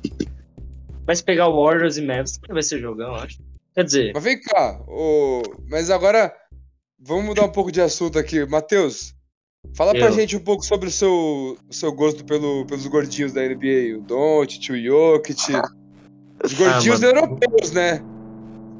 [1.07, 3.39] Vai se pegar o Warriors e Mavs, também vai ser jogão, eu acho.
[3.75, 5.43] Quer dizer, Mas vem cá, ô...
[5.69, 6.33] mas agora
[6.99, 8.45] vamos mudar um pouco de assunto aqui.
[8.47, 9.15] Matheus,
[9.77, 10.13] fala pra Eu.
[10.13, 13.97] gente um pouco sobre o seu, o seu gosto pelo, pelos gordinhos da NBA.
[13.99, 15.41] O Doncic, o Jokic.
[16.43, 18.03] Os gordinhos Ah, europeus, né?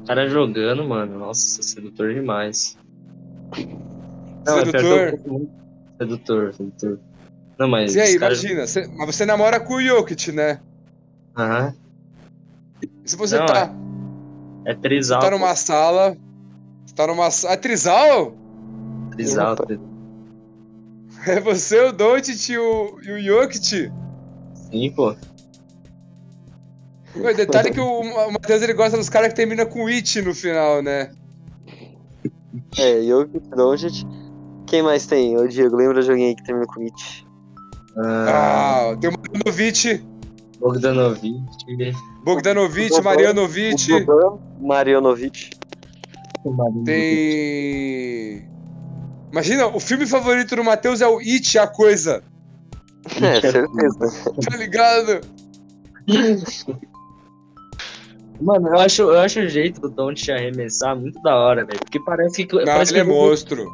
[0.01, 1.19] o cara jogando, mano.
[1.19, 2.75] Nossa, sedutor demais.
[4.45, 5.19] Não, é Sedutor.
[5.99, 6.99] Sedutor, sedutor.
[7.61, 7.93] Não, mas.
[7.93, 10.59] E aí, imagina, você- mas você namora com o Jokic, né?
[11.37, 11.71] Aham.
[12.83, 13.71] E se você Não, tá,
[14.65, 15.19] É você trisal.
[15.21, 16.17] tá numa sala.
[16.83, 17.53] Você tá numa sala.
[17.53, 18.33] É trisal?
[19.11, 19.55] Trisal.
[21.27, 23.91] É você, o Doncic e o, e o Jokic?
[24.55, 25.15] Sim, pô.
[27.15, 30.33] Ué, detalhe que o, o Matheus ele gosta dos caras que terminam com it no
[30.33, 31.11] final, né?
[32.75, 34.03] É, Jokic, Doncic.
[34.65, 35.37] Quem mais tem?
[35.37, 37.27] Ô, Diego, lembra joguinho aí que termina com It?
[37.97, 40.03] Ah, Ah, tem o Bogdanovic,
[40.59, 41.33] Bogdanovic.
[42.23, 43.01] Bogdanovic.
[43.01, 43.87] Marianovic.
[44.61, 45.49] Marjanovic.
[46.85, 48.49] Tem.
[49.31, 52.23] Imagina, o filme favorito do Matheus é o It, a coisa.
[53.21, 54.33] É, certeza.
[54.49, 55.21] Tá ligado?
[58.41, 61.79] Mano, eu acho, eu acho o jeito do Don't arremessar muito da hora, velho.
[61.79, 62.55] Porque parece que.
[62.55, 63.71] Não, parece, ele é que ele, monstro.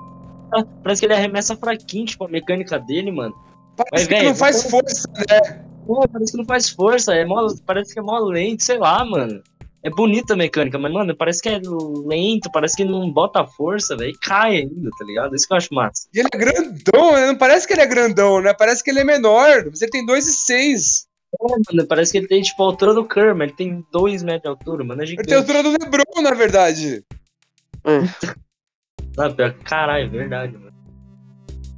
[0.84, 3.34] parece que ele arremessa fraquinho, tipo, a mecânica dele, mano.
[3.78, 5.64] Parece Mas, que velho, não faz força, né?
[5.86, 9.06] Pô, parece que não faz força, é mó, parece que é mó lento, sei lá,
[9.06, 9.42] mano.
[9.84, 11.62] É bonita a mecânica, mas, mano, parece que é
[12.06, 14.10] lento, parece que não bota força, velho.
[14.10, 15.36] e Cai ainda, tá ligado?
[15.36, 16.10] Isso que eu acho massa.
[16.14, 17.28] E ele é grandão, né?
[17.28, 18.54] Não parece que ele é grandão, né?
[18.54, 19.66] Parece que ele é menor.
[19.70, 21.06] Mas ele tem 2,6.
[21.40, 24.24] É, mano, parece que ele tem, tipo, a altura do Kerr, mas ele tem 2
[24.24, 25.02] metros de altura, mano.
[25.04, 27.06] É Ele tem a altura do Lebron, na verdade.
[29.20, 30.72] Ah, pior que caralho, é verdade, mano.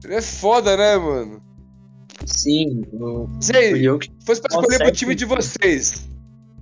[0.04, 1.42] Ele é foda, né, mano?
[2.26, 5.26] Sim, o, Mas e o aí, Jokic se fosse pra escolher pro consegue- time de
[5.26, 6.10] vocês.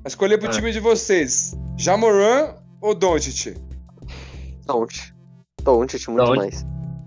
[0.02, 0.52] Pra escolher pro Ah.
[0.52, 1.58] time de vocês.
[1.78, 3.56] Jamoran ou Doncic?
[4.66, 5.14] Doncic.
[5.64, 6.38] Doncic, muito Doncic.
[6.38, 6.66] mais.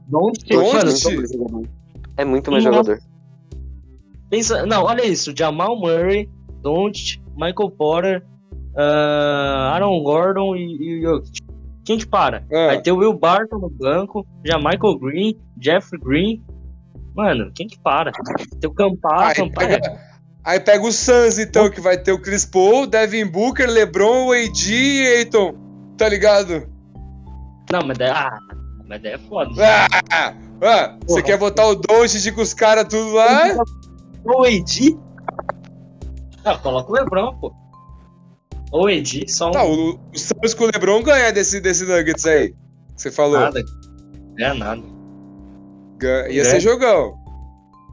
[0.08, 1.70] Doncic.
[2.16, 2.98] É muito mais jogador.
[4.28, 6.28] Pensa, não, olha isso, Jamal Murray,
[6.62, 8.22] Doncic, Michael Porter,
[8.76, 11.40] ah, Aaron Gordon e, e o Jokic.
[11.84, 12.44] Quem que para?
[12.52, 12.66] Ah.
[12.66, 16.44] Vai ter o Will Barton no banco, já Michael Green, Jeff Green.
[17.14, 18.12] Mano, quem que para?
[18.60, 19.66] Tem o Campar, aí, Campar.
[19.66, 20.00] pega,
[20.44, 24.74] aí pega o Suns, então, que vai ter o Chris Paul, Devin Booker, LeBron, Wade
[24.74, 25.54] e Aiton.
[25.96, 26.68] Tá ligado?
[27.70, 28.38] Não, mas daí, ah,
[28.86, 29.50] mas daí é foda.
[30.12, 33.56] Ah, ah, você quer botar o Doncic com os caras tudo lá?
[34.24, 34.98] O AD?
[36.44, 37.54] Ah, coloca o Lebron, pô.
[38.72, 42.26] Ou AD, só um Tá, o, o Suns com o LeBron ganha desse, desse Nuggets
[42.26, 42.54] aí.
[42.96, 43.40] Você falou.
[43.40, 43.62] nada.
[44.38, 44.82] Não é nada.
[46.00, 46.44] Ganha- Ia É.
[46.44, 47.18] ser jogão.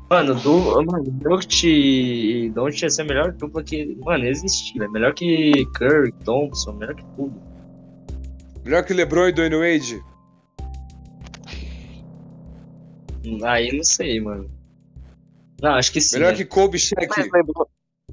[0.09, 4.79] Mano, do, mano, Jokic e Doncic ia ser a melhor dupla que, mano, existia.
[4.79, 4.91] velho.
[4.93, 7.33] Melhor que Curry, Thompson, melhor que tudo.
[8.63, 10.01] Melhor que LeBron e Dwayne Wade.
[13.43, 14.49] Aí não sei, mano.
[15.61, 16.15] Não, acho que sim.
[16.17, 16.37] Melhor né?
[16.37, 17.07] que Kobe Shaq.
[17.09, 17.65] Mas LeBron-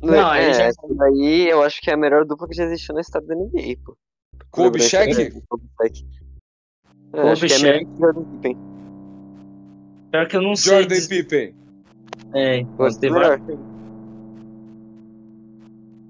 [0.03, 2.64] Não, aí é, já- essa daí eu acho que é a melhor dupla que já
[2.64, 3.97] existiu na história da NBA, pô.
[4.51, 5.14] Kobe e Shaq?
[5.49, 6.07] Kobe Shaq.
[7.12, 7.47] É, Kobe acho
[10.15, 10.73] Pior que eu não sei.
[10.79, 11.55] Jordan e dizer- Pippen.
[12.35, 13.37] É, então, tem melhor.
[13.41, 13.59] vários-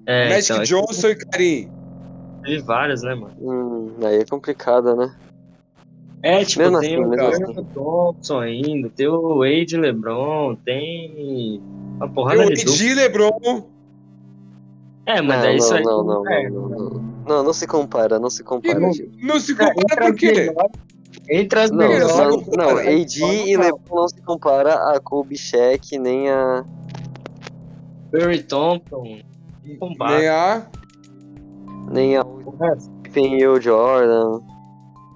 [0.05, 1.69] é, Magic então, Johnson e Karim.
[2.43, 3.33] Teve várias, né, mano?
[3.41, 5.11] Hum, aí é complicado, né?
[6.21, 11.59] É, tipo, Mesmo tem assim, o Curry, o Thompson ainda, tem o Wade LeBron, tem
[11.99, 12.71] Tem porrada o de dupla.
[12.73, 13.69] Wade e LeBron.
[15.07, 15.83] É, mas Não, daí isso não, aí.
[15.83, 17.15] não, não, é, não, não, não.
[17.27, 18.91] Não, não se compara, não se compara, não-.
[19.23, 20.53] Não se É, compara por quê?
[21.29, 22.47] Entre as Não, melhores.
[22.55, 26.63] não, não, AD e LeBron não se compara a Kobe Shaq nem a.
[28.11, 29.19] Curry Thompson.
[29.65, 30.17] Não compara.
[30.17, 30.67] Nem a.
[31.91, 34.41] nem a o Jordan.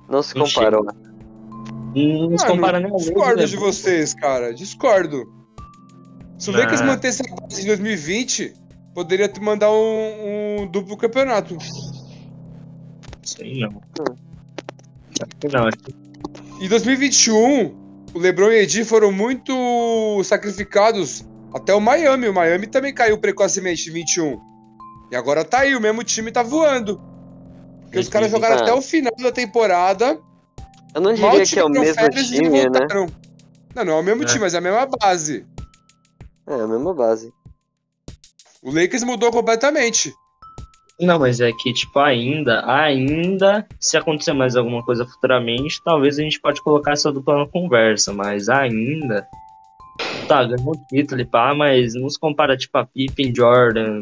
[0.09, 0.83] Não se comparam.
[1.95, 4.53] Não se compara nem Discordo de vocês, cara.
[4.53, 5.31] Discordo.
[6.37, 6.53] Se o.
[6.53, 8.53] Lakers mantesse a base de 2020,
[8.95, 11.57] poderia te mandar um, um duplo campeonato.
[13.39, 13.69] Aí não.
[13.69, 14.28] Que
[15.51, 17.77] não, que Em 2021,
[18.13, 22.27] o LeBron e AD foram muito sacrificados até o Miami.
[22.27, 24.39] O Miami também caiu precocemente em 21.
[25.11, 27.01] E agora tá aí, o mesmo time tá voando.
[27.83, 30.19] Porque os caras jogaram até o final da temporada.
[30.93, 32.79] Eu não diria que é o mesmo time, né?
[33.75, 34.25] Não, não é o mesmo É.
[34.25, 35.45] time, mas é a mesma base.
[36.47, 37.31] É a mesma base.
[38.61, 40.13] O Lakers mudou completamente.
[40.99, 46.23] Não, mas é que, tipo, ainda, ainda, se acontecer mais alguma coisa futuramente, talvez a
[46.23, 49.25] gente pode colocar essa dupla na conversa, mas ainda.
[50.27, 53.99] Tá, ganhou o título e pá, mas não se compara, tipo, a Pippen, Jordan,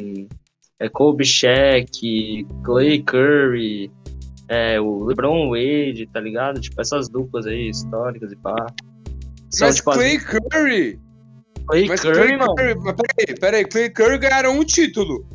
[0.80, 3.92] é, Kobe Shaq, Clay Curry,
[4.50, 6.60] é, o LeBron Wade, tá ligado?
[6.60, 8.56] Tipo, essas duplas aí, históricas e pá.
[9.52, 11.00] São, mas tipo, as- Clay Curry.
[11.68, 12.56] Clay Mas Curry, Clay mano.
[12.56, 12.76] Curry.
[12.80, 13.66] Mas peraí, peraí.
[13.66, 15.26] Clay Curry ganharam um título.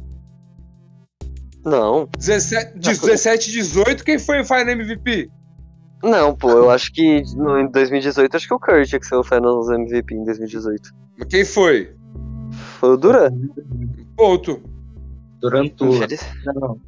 [1.65, 5.31] Não, 17, 17 18, quem foi o Final MVP?
[6.03, 9.15] Não, pô, eu acho que no, em 2018, acho que o Curry tinha que ser
[9.15, 10.91] o Finals MVP em 2018.
[11.19, 11.95] Mas quem foi?
[12.81, 13.31] Foi o Duran.
[14.17, 14.61] Ponto.
[15.41, 16.07] Durantula.
[16.45, 16.81] Não,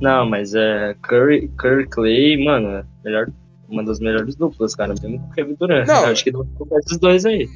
[0.00, 3.28] não, mas é Curry, Curry Clay, mano, é melhor,
[3.68, 4.94] uma das melhores duplas, cara.
[5.02, 5.86] Mesmo com o Kevin Durant.
[5.86, 6.04] Não.
[6.06, 7.48] Acho que pra colocar esses dois aí.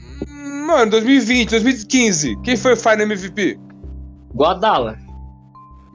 [0.66, 2.40] Mano, 2020, 2015.
[2.42, 3.58] Quem foi o Final MVP?
[4.34, 4.98] Guadala.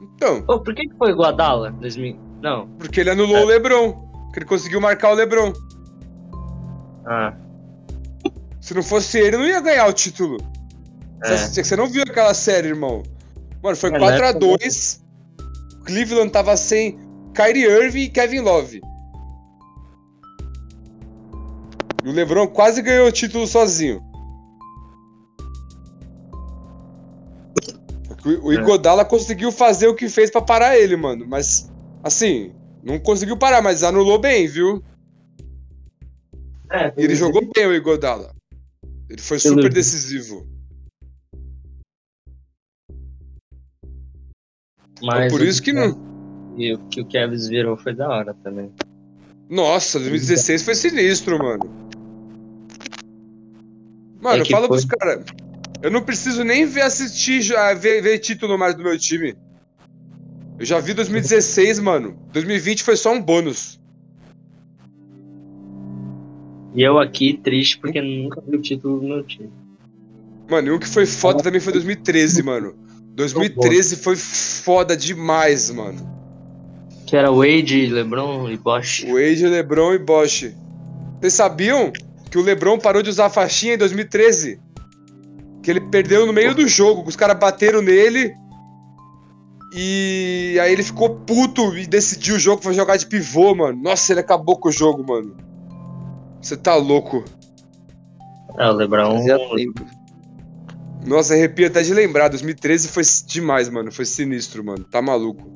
[0.00, 1.70] Então, Ô, por que foi Guadala?
[1.72, 2.16] 2000...
[2.42, 2.68] Não.
[2.78, 3.92] porque ele anulou o LeBron.
[4.24, 5.52] Porque ele conseguiu marcar o LeBron.
[7.06, 7.34] Ah,
[8.60, 10.36] Se não fosse ele, não ia ganhar o título.
[11.24, 11.36] é.
[11.36, 13.02] Você, você não viu aquela série, irmão?
[13.62, 15.00] Mano, foi É, na época 4x2.
[15.84, 16.98] Cleveland tava sem
[17.34, 18.80] Kyrie Irving e Kevin Love.
[22.04, 24.02] E o LeBron quase ganhou o título sozinho.
[28.24, 28.56] O, É.
[28.56, 31.26] Igodala conseguiu fazer o que fez pra parar ele, mano.
[31.26, 31.70] Mas,
[32.02, 32.52] assim,
[32.82, 34.82] não conseguiu parar, mas anulou bem, viu?
[36.70, 38.34] É, ele jogou bem o Igodala.
[39.08, 40.46] Ele foi super decisivo.
[45.02, 45.98] Mas por o isso que não.
[46.56, 48.70] E o que o Kevin virou foi da hora também.
[49.48, 51.68] Nossa, 2016 foi sinistro, mano.
[54.20, 55.24] Mano, É falo foi- pros caras.
[55.82, 57.42] Eu não preciso nem ver assistir,
[57.78, 59.34] ver, ver título mais do meu time.
[60.58, 62.18] Eu já vi 2016, mano.
[62.32, 63.80] 2020 foi só um bônus.
[66.74, 69.50] E eu aqui triste porque nunca vi o título do meu time.
[70.50, 72.74] Mano, e um que foi foda também foi 2013, mano.
[73.14, 76.08] 2013 foi foda demais, mano.
[77.06, 79.04] Que era Wade, LeBron e Bosch.
[79.04, 80.52] Wade, LeBron e Bosch.
[81.20, 81.90] Vocês sabiam
[82.30, 84.60] que o LeBron parou de usar a faixinha em 2013?
[85.70, 88.34] Que ele perdeu no meio do jogo, que os caras bateram nele.
[89.72, 93.80] E aí ele ficou puto e decidiu o jogo, foi jogar de pivô, mano.
[93.80, 95.36] Nossa, ele acabou com o jogo, mano.
[96.42, 97.22] Você tá louco.
[98.58, 99.18] É, o LeBron.
[99.18, 99.86] Fazia tempo.
[101.06, 102.26] Nossa, arrepia até de lembrar.
[102.26, 103.92] 2013 foi demais, mano.
[103.92, 104.82] Foi sinistro, mano.
[104.82, 105.48] Tá maluco.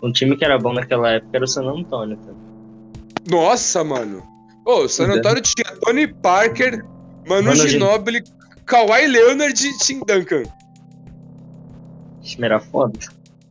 [0.00, 2.16] Um time que era bom naquela época era o San Antonio.
[2.16, 2.32] Tá?
[3.28, 4.37] Nossa, mano.
[4.68, 6.84] Ô, o San Antonio tinha Tony Parker,
[7.26, 8.22] Manu Manu Ginobili,
[8.66, 10.42] Kawhi Leonard e Tim Duncan.
[12.20, 12.98] Time era foda.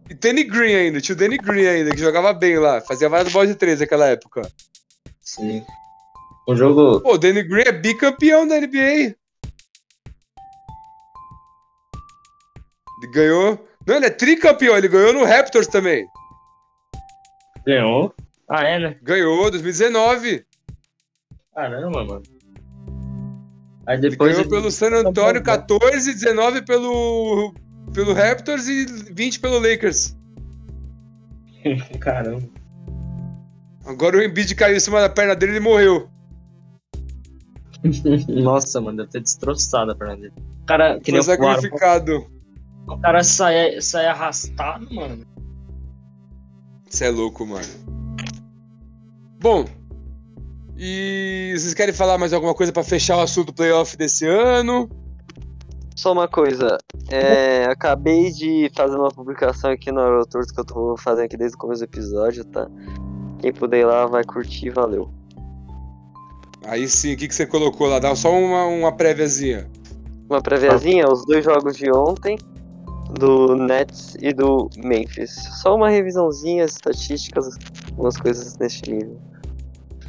[0.07, 2.82] E Danny Green ainda, tinha o Danny Green ainda, que jogava bem lá.
[2.82, 4.43] Fazia várias bolas de três naquela época.
[5.20, 5.65] Sim.
[6.47, 7.01] Um jogo.
[7.01, 8.78] Pô, o Danny Green é bicampeão da NBA.
[12.99, 13.68] Ele ganhou.
[13.88, 16.07] Não, ele é tricampeão, ele ganhou no Raptors também.
[17.65, 18.13] Ganhou.
[18.47, 18.97] Ah, é, né?
[19.01, 20.45] Ganhou 2019.
[21.58, 22.24] Caramba, mano.
[23.88, 24.36] Aí Ele depois.
[24.36, 27.51] ganhou pelo San Antonio 14, 19 pelo,
[27.91, 30.16] pelo Raptors e 20 pelo Lakers.
[31.99, 32.47] Caramba.
[33.88, 36.08] Agora o Embiid caiu em cima da perna dele e ele morreu.
[38.30, 40.34] Nossa, mano, deve ter destroçado a perna dele.
[40.62, 42.28] O cara, que Foi sacrificado.
[42.88, 45.26] o cara sai, sai arrastado, mano.
[46.88, 47.66] Você é louco, mano.
[49.39, 49.66] Bom,
[50.78, 54.89] e vocês querem falar mais alguma coisa pra fechar o assunto playoff desse ano?
[55.95, 56.78] Só uma coisa,
[57.09, 61.55] é, acabei de fazer uma publicação aqui no Aerotours que eu tô fazendo aqui desde
[61.55, 62.69] o começo do episódio, tá?
[63.39, 65.09] Quem puder ir lá vai curtir, valeu.
[66.65, 67.97] Aí sim, o que, que você colocou lá?
[67.97, 69.69] Dá só uma, uma préviazinha.
[70.30, 72.38] Uma préviazinha, os dois jogos de ontem,
[73.17, 75.32] do Nets e do Memphis.
[75.61, 77.55] Só uma revisãozinha, estatísticas,
[77.97, 79.17] umas coisas nesse nível.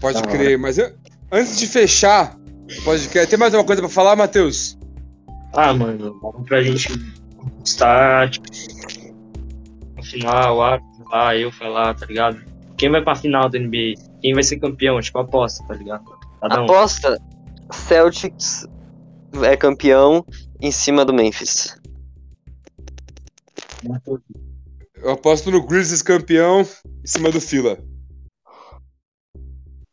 [0.01, 0.93] Pode Da crer, mas eu-
[1.33, 2.37] antes de fechar,
[2.85, 3.27] pode crer.
[3.29, 4.79] Tem mais alguma coisa pra falar, Matheus?
[5.55, 6.89] Ah, mano, vamos pra gente
[7.37, 8.47] conquistar, tipo,
[9.97, 10.81] a final, ah,
[11.11, 12.39] lá, eu falar, tá ligado?
[12.77, 13.95] Quem vai pra final da NBA?
[14.21, 15.01] Quem vai ser campeão?
[15.01, 16.05] Tipo, aposta, tá ligado?
[16.41, 16.65] Cada um.
[16.65, 17.21] Aposta,
[17.73, 18.67] Celtics
[19.43, 20.25] é campeão
[20.61, 21.77] em cima do Memphis.
[24.97, 27.79] Eu aposto no Grizzlies campeão em cima do Fila.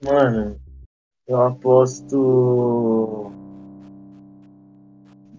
[0.05, 0.55] Mano,
[1.27, 3.31] eu aposto.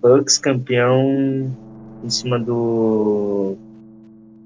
[0.00, 1.56] Bucks campeão
[2.02, 3.56] em cima do.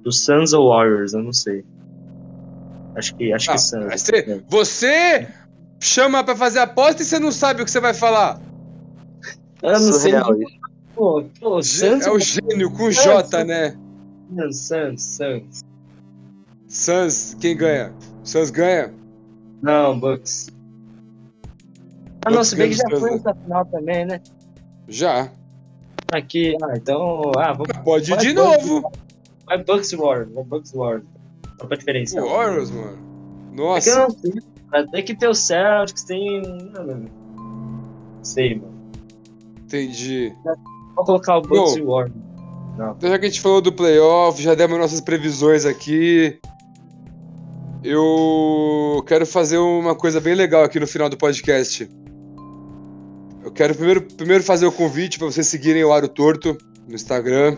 [0.04, 1.64] Do Suns ou Warriors, eu não sei.
[2.94, 3.92] Acho que, acho Ah, que Suns.
[3.92, 5.28] Você, você
[5.82, 8.40] chama pra fazer aposta e você não sabe o que você vai falar.
[9.62, 10.12] Eu não sei.
[10.12, 10.36] Surreal.
[10.94, 13.04] Pô, pô, Gê- Suns É o gênio com Suns.
[13.04, 13.76] J, né?
[14.30, 15.60] Suns, Suns, Suns.
[16.68, 17.94] Suns, quem ganha?
[18.24, 18.99] Suns ganha?
[19.62, 20.48] Não, Bucks.
[22.24, 24.20] Ah, não, se bem que já foi essa final também, né?
[24.88, 25.30] Já.
[26.12, 27.32] Aqui, ah, então.
[27.36, 27.76] Ah, vamos.
[27.84, 28.92] Pode ir de Bucks, novo.
[29.46, 31.06] Vai Bucks Warriors, vai Bucks Warriors.
[31.58, 32.24] Só pra diferenciar.
[32.24, 32.96] Warriors, mano.
[32.96, 33.90] É que Nossa.
[33.90, 34.32] eu não sei,
[34.70, 34.88] cara.
[34.88, 36.42] Tem que ter o Celtics, tem.
[36.42, 37.08] Não
[38.22, 38.74] sei, mano.
[39.64, 40.32] Entendi.
[40.96, 41.78] Vou colocar o Bucks Bom.
[41.78, 42.30] e o Warriors.
[42.96, 46.40] Então, já que a gente falou do playoff, já demos nossas previsões aqui.
[47.82, 51.88] Eu quero fazer uma coisa bem legal aqui no final do podcast.
[53.42, 57.56] Eu quero primeiro, primeiro fazer o convite para vocês seguirem o Aro Torto no Instagram.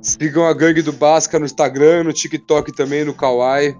[0.00, 3.76] Sigam a Gangue do Basca no Instagram, no TikTok também, no Kawaii.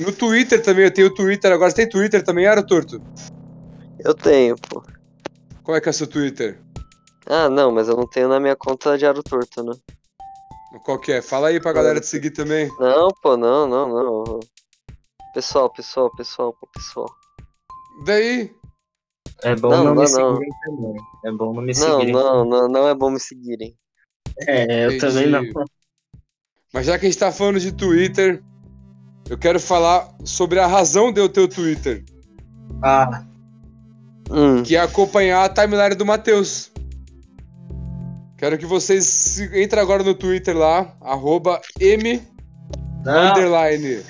[0.00, 1.70] No Twitter também, eu tenho o Twitter agora.
[1.70, 3.02] Você tem Twitter também, Aro Torto?
[3.98, 4.82] Eu tenho, pô.
[5.62, 6.58] Qual é que é o seu Twitter?
[7.26, 9.74] Ah, não, mas eu não tenho na minha conta de Aro Torto, né?
[10.84, 11.22] Qual que é?
[11.22, 12.68] Fala aí pra galera te seguir também.
[12.78, 14.40] Não, pô, não, não, não.
[15.34, 17.06] Pessoal, pessoal, pessoal, pô, pessoal.
[18.04, 18.54] Daí,
[19.42, 20.36] É bom Não, não, não, me não.
[20.36, 20.96] seguirem também.
[21.24, 22.12] É bom não me Não, seguirem.
[22.12, 23.76] não, não, não é bom me seguirem.
[24.46, 24.98] É, eu Entendi.
[24.98, 25.42] também não.
[26.72, 28.42] Mas já que a gente tá falando de Twitter,
[29.28, 32.04] eu quero falar sobre a razão de eu ter o Twitter,
[32.82, 33.24] Ah,
[34.30, 36.71] Hum, que é acompanhar a timeline do Matheus.
[38.42, 42.20] Quero que vocês entrem agora no Twitter lá, arroba M
[43.04, 43.30] não.
[43.30, 44.02] underline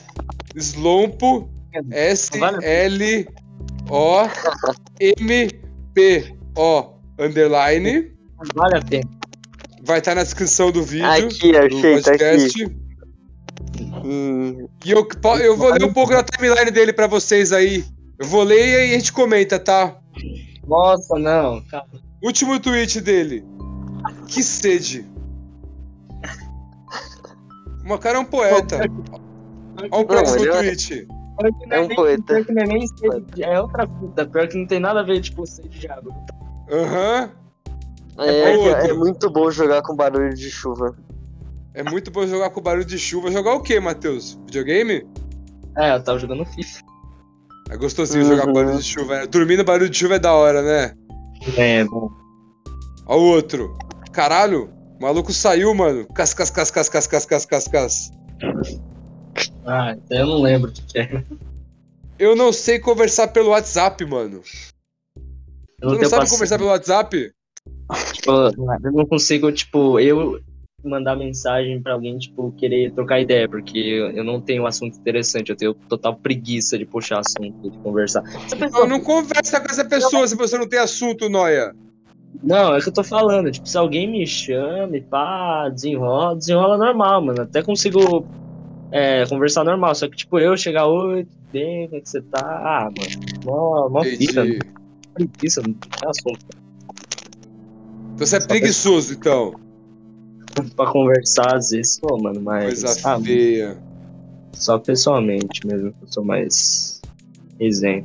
[0.56, 1.50] Slompo
[1.90, 2.30] S
[2.62, 3.28] L
[3.90, 4.26] O
[4.98, 5.50] M
[5.92, 8.10] P O underline.
[8.54, 9.10] Vale a pena.
[9.84, 12.32] Vai estar na descrição do vídeo Aqui, do achei, tá aqui.
[12.32, 12.64] podcast.
[14.02, 15.06] Hum, E eu,
[15.42, 17.84] eu vou ler um pouco da timeline dele pra vocês aí.
[18.18, 19.94] Eu vou ler e aí a gente comenta, tá?
[20.66, 21.62] Nossa, não.
[22.22, 23.44] Último tweet dele.
[24.32, 25.06] Que sede.
[27.88, 28.78] O cara é um poeta.
[29.90, 31.06] Olha o próximo é- tweet.
[31.06, 32.22] Que não É um nem- poeta.
[32.34, 34.26] Pior que não é nem sede, é outra fita.
[34.26, 36.14] Pior que não tem nada a ver, tipo, sede de água.
[36.70, 37.30] Aham.
[38.18, 38.70] é, outro.
[38.90, 40.94] é muito bom jogar com barulho de chuva.
[41.74, 43.30] É muito bom jogar com barulho de chuva.
[43.30, 44.38] Jogar o quê, Matheus?
[44.46, 45.06] Videogame?
[45.76, 46.80] É, eu tava jogando FIFA.
[47.70, 48.30] É gostosinho Uhum.
[48.30, 49.14] jogar com barulho de chuva.
[49.20, 49.26] né?
[49.26, 50.94] Dormir no barulho de chuva é da hora, né?
[51.56, 52.10] É, bom.
[53.06, 53.76] Olha o outro.
[54.12, 56.06] Caralho, o maluco saiu, mano.
[56.14, 58.10] Cas, cas, cas, cas, cas, cas, cas, cas, cas.
[59.64, 61.24] Ah, então eu não lembro o que é.
[62.18, 64.42] Eu não sei conversar pelo WhatsApp, mano.
[65.80, 66.28] Eu Tu não sabe paciência.
[66.30, 67.32] conversar pelo WhatsApp?
[68.12, 68.30] Tipo,
[68.84, 70.40] eu não consigo, tipo, eu
[70.84, 73.78] mandar mensagem pra alguém, tipo, querer trocar ideia, porque
[74.14, 78.22] eu não tenho um assunto interessante, eu tenho total preguiça de puxar assunto, de conversar.
[78.58, 81.74] Pessoa- Eu não conversa com essa pessoa se você não tem assunto, Noia.
[82.42, 86.34] Não, é o que eu tô falando, tipo, se alguém me chama e pá, desenrola,
[86.34, 88.26] desenrola normal, mano, até consigo
[88.90, 92.20] é, conversar normal, só que, tipo, eu chegar, oi, tudo bem, como é que você
[92.20, 92.40] tá?
[92.40, 94.42] Ah, mano, mó, mó fita,
[95.14, 96.44] preguiça, não tem assunto
[98.14, 99.54] Então você é preguiçoso, então.
[100.74, 102.82] pra conversar às vezes, pô, mano, mas...
[102.82, 103.78] Coisa ah, feia.
[104.52, 107.00] Só pessoalmente mesmo, eu sou mais
[107.60, 108.04] resenha.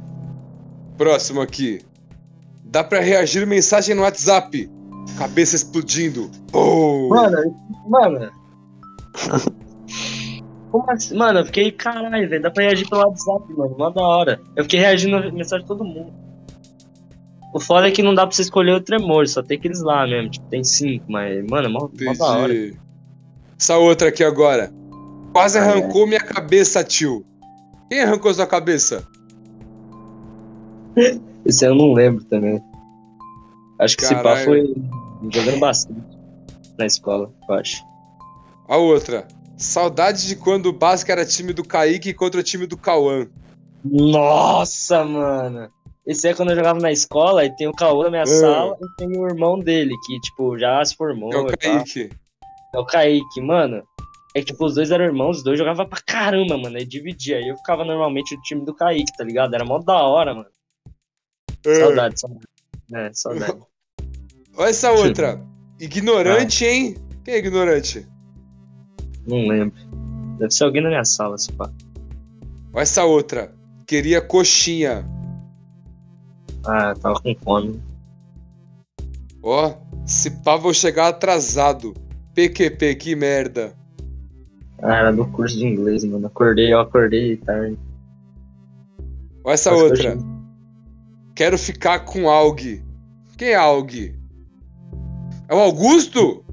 [0.95, 1.86] Próximo aqui.
[2.69, 4.69] Dá pra reagir mensagem no WhatsApp.
[5.17, 6.29] Cabeça explodindo.
[6.51, 7.09] Pum!
[7.09, 7.55] Mano,
[7.87, 8.31] mano.
[10.71, 11.15] Como assim?
[11.15, 14.41] Mano, eu fiquei, caralho, velho, dá pra reagir pelo WhatsApp, mano, mó da hora.
[14.55, 16.13] Eu fiquei reagindo a mensagem de todo mundo.
[17.53, 20.05] O foda é que não dá pra você escolher o tremor, só tem aqueles lá
[20.05, 22.53] mesmo, tipo, tem cinco, mas, mano, é mó, mó da hora.
[23.59, 24.71] Essa outra aqui agora.
[25.33, 25.61] Quase é.
[25.61, 27.25] arrancou minha cabeça, tio.
[27.89, 29.07] Quem arrancou sua cabeça?
[31.47, 32.61] Esse eu não lembro também.
[33.79, 34.45] Acho que esse pá Caralho.
[34.45, 34.75] foi
[35.31, 36.01] jogando bastante
[36.77, 37.83] na escola, eu acho.
[38.67, 39.27] A outra.
[39.55, 43.27] Saudade de quando o Basque era time do Kaique contra o time do Cauã.
[43.83, 45.69] Nossa, mano.
[46.05, 48.27] Esse é quando eu jogava na escola e tem o Cauã na minha Ah.
[48.27, 51.31] sala e tem o irmão dele, que, tipo, já se formou.
[51.33, 51.73] É o e tal.
[51.75, 52.09] Kaique.
[52.75, 53.83] É o Kaique, mano.
[54.35, 56.77] É que, tipo, os dois eram irmãos, os dois jogavam pra caramba, mano.
[56.77, 57.37] Aí dividia.
[57.37, 59.53] Aí eu ficava normalmente o time do Kaique, tá ligado?
[59.55, 60.47] Era mó da hora, mano.
[61.65, 61.79] É.
[61.79, 62.45] Saudade, saudade.
[62.93, 63.59] É, saudade.
[64.57, 65.41] Olha essa outra.
[65.79, 66.95] Ignorante, hein?
[67.23, 68.07] Quem é ignorante?
[69.27, 69.77] Não lembro.
[70.39, 71.69] Deve ser alguém na minha sala, se pá.
[72.73, 73.53] Olha essa outra.
[73.85, 75.05] Queria coxinha.
[76.65, 77.81] Ah, tava com fome.
[79.43, 81.93] Ó, se pá vou chegar atrasado.
[82.33, 83.75] PQP, que merda.
[84.81, 86.27] Ah, era do curso de inglês, mano.
[86.27, 87.77] Acordei, eu acordei tarde.
[89.43, 90.15] Olha essa Mas outra.
[90.15, 90.36] coxinha.
[91.37, 92.83] Quero ficar com Aug.
[93.37, 94.15] Quem é Aug?
[95.47, 96.43] É o Augusto?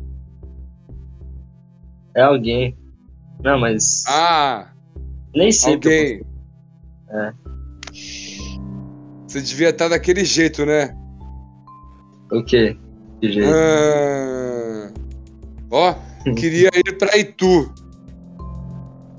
[2.15, 2.77] É alguém.
[3.43, 4.05] Não, mas.
[4.07, 4.69] Ah,
[5.35, 5.73] nem sei.
[5.73, 6.23] alguém.
[7.09, 7.33] É.
[9.27, 10.95] Você devia estar daquele jeito, né?
[12.31, 12.77] O quê?
[13.23, 13.49] De jeito.
[13.51, 14.93] Ah.
[15.71, 15.95] Ó,
[16.37, 17.73] queria ir pra Itu.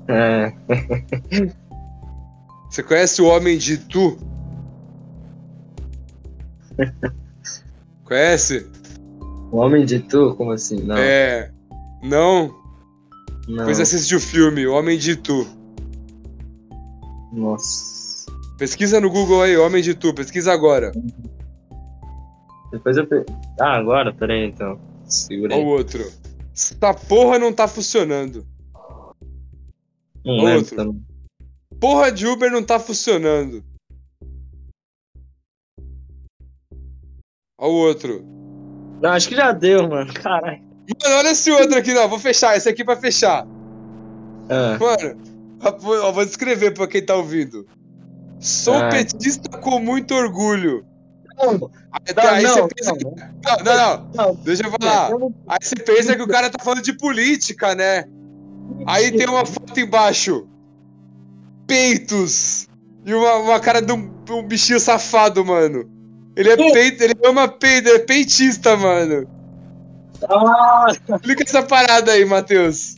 [0.06, 0.52] É.
[2.70, 4.35] Você conhece o Homem de Tu?
[8.04, 8.66] Conhece?
[9.50, 10.34] O Homem de Tu?
[10.36, 10.82] Como assim?
[10.82, 10.96] Não.
[10.96, 11.50] É.
[12.02, 12.54] Não?
[13.48, 13.64] não.
[13.64, 15.46] Pois assiste o filme, O Homem de Tu.
[17.32, 18.26] Nossa.
[18.58, 20.92] Pesquisa no Google aí, Homem de Tu, pesquisa agora.
[22.72, 23.06] Depois eu.
[23.06, 23.24] pe-
[23.60, 24.12] Ah, agora?
[24.12, 24.78] Peraí então.
[25.04, 25.68] Segura Olha aí.
[25.68, 26.04] o outro.
[26.54, 28.46] Essa porra não tá funcionando.
[30.24, 30.74] Não outro.
[30.76, 31.04] também.
[31.78, 33.62] Porra de Uber não tá funcionando.
[37.66, 38.24] Olha o outro.
[39.02, 40.12] Não, acho que já deu, mano.
[40.14, 40.60] Caralho.
[41.02, 42.08] Mano, olha esse outro aqui, não.
[42.08, 43.44] Vou fechar, esse aqui pra fechar.
[44.48, 45.20] Ah, Mano,
[46.04, 47.66] eu vou, descrever pra quem tá ouvindo.
[48.38, 48.88] Sou Ah.
[48.90, 50.84] petista com muito orgulho.
[51.36, 51.70] não, não,
[52.30, 53.04] aí não, você pensa que.
[53.04, 54.10] não, Não, não, não.
[54.26, 54.34] não.
[54.36, 55.10] Deixa eu falar.
[55.10, 58.04] Não- Aí você pensa que o cara tá falando de política, né?
[58.86, 60.46] Aí tem uma foto embaixo.
[61.66, 62.68] Peitos.
[63.04, 65.88] E uma, uma cara de um, um bichinho safado, mano.
[66.36, 69.26] Ele é peito, ele ama peito, ele é peitista, mano.
[70.28, 72.96] Ah, Explica essa parada aí, Matheus.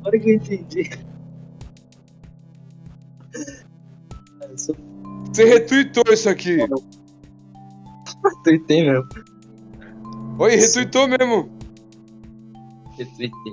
[0.00, 0.90] agora que eu entendi.
[5.32, 6.58] Você retweetou isso aqui.
[8.44, 9.08] Tuitei mesmo.
[10.38, 11.50] Oi, retweetou mesmo.
[12.98, 13.52] Retuitei.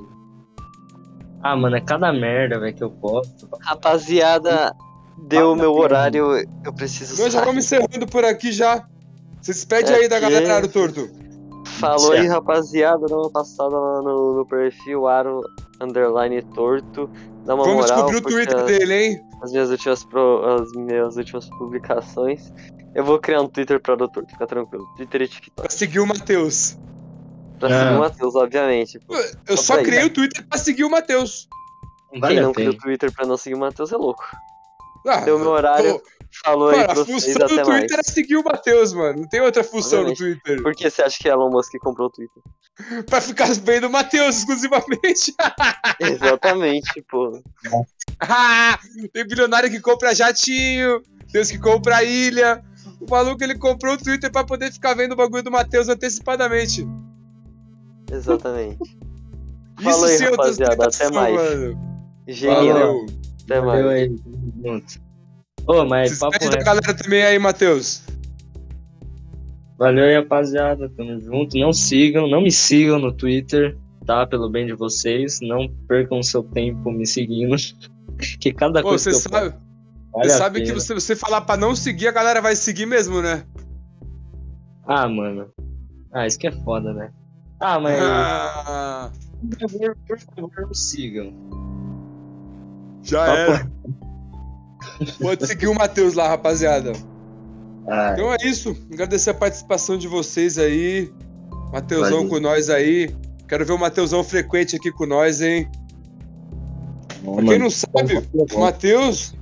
[1.41, 3.47] Ah, mano, é cada merda, velho, que eu posto.
[3.61, 4.75] Rapaziada,
[5.27, 6.33] deu o meu horário,
[6.65, 8.85] eu preciso Nós já vamos encerrando por aqui já.
[9.41, 11.09] Se despede aí da É que- galera, Aro Torto.
[11.79, 15.41] Falou aí, rapaziada, dá uma passada lá no, no perfil Aro
[15.81, 17.09] Underline Torto.
[17.45, 19.21] Dá uma Vamos moral, descobrir o Twitter as- dele, hein?
[19.41, 22.51] as minhas últimas pro- as minhas últimas publicações.
[22.93, 24.85] Eu vou criar um Twitter pra doutor, fica tranquilo.
[24.97, 25.61] Twitter e TikTok.
[25.61, 26.77] Pra seguir o Matheus.
[27.59, 27.79] Pra Ah.
[27.83, 28.99] seguir o Matheus, obviamente.
[28.99, 29.15] pô.
[29.47, 31.47] Eu Só só criei o Twitter pra seguir o Matheus.
[32.19, 32.77] Vale Quem não cria pena.
[32.77, 34.25] o Twitter pra não seguir o Matheus é louco.
[35.07, 35.99] Ah, Deu meu horário.
[35.99, 36.01] pô,
[36.43, 37.67] Falou aí Mano, pra a função do até mais.
[37.67, 39.21] Twitter é seguir o Matheus, mano.
[39.21, 40.41] Não tem outra função no Obviamente.
[40.43, 40.63] Twitter.
[40.63, 42.43] Por que você acha que Elon Musk comprou o Twitter?
[43.09, 45.33] Pra ficar bem do Matheus exclusivamente.
[45.99, 47.41] Exatamente, pô.
[48.21, 48.77] Ah,
[49.13, 51.01] tem bilionário que compra jatinho,
[51.31, 52.61] tem os que compra ilha.
[52.99, 56.85] O maluco ele comprou o Twitter pra poder ficar vendo o bagulho do Matheus antecipadamente.
[58.11, 58.77] Exatamente.
[59.79, 61.33] Isso Falou aí, sim é rapaziada, até mais.
[61.33, 61.79] mano.
[62.27, 62.65] Genial.
[62.65, 63.05] Valeu.
[63.45, 64.01] Até Valeu mais.
[64.01, 64.15] aí,
[65.69, 68.01] Ô, mas Se papo da galera também aí, Matheus.
[69.77, 70.89] Valeu aí, rapaziada.
[70.97, 71.55] Tamo junto.
[71.59, 74.25] Não sigam, não me sigam no Twitter, tá?
[74.25, 75.39] Pelo bem de vocês.
[75.43, 77.55] Não percam seu tempo me seguindo.
[78.41, 79.55] Que cada Pô, coisa você que eu sabe,
[80.11, 83.21] vale você sabe que você, você falar pra não seguir, a galera vai seguir mesmo,
[83.21, 83.45] né?
[84.85, 85.47] Ah, mano.
[86.11, 87.11] Ah, isso que é foda, né?
[87.61, 87.97] Ah, mas.
[88.01, 89.09] Ah,
[89.57, 91.33] Por favor, por favor, sigam.
[93.03, 93.71] já Papo era.
[95.21, 96.93] Pode seguir o Matheus lá, rapaziada.
[97.87, 98.75] Ah, Então é isso.
[98.91, 101.11] Agradecer a participação de vocês aí.
[101.71, 102.29] Mateusão Valeu.
[102.29, 103.09] com nós aí.
[103.47, 105.67] Quero ver o Mateusão frequente aqui com nós, hein?
[107.23, 109.33] bom, Pra quem não sabe, o Matheus.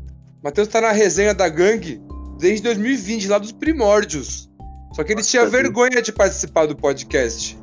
[0.43, 2.01] Matheus tá na resenha da gangue
[2.39, 4.49] desde 2020, lá dos primórdios.
[4.93, 5.51] Só que ele Nossa, tinha Deus.
[5.51, 7.57] vergonha de participar do podcast.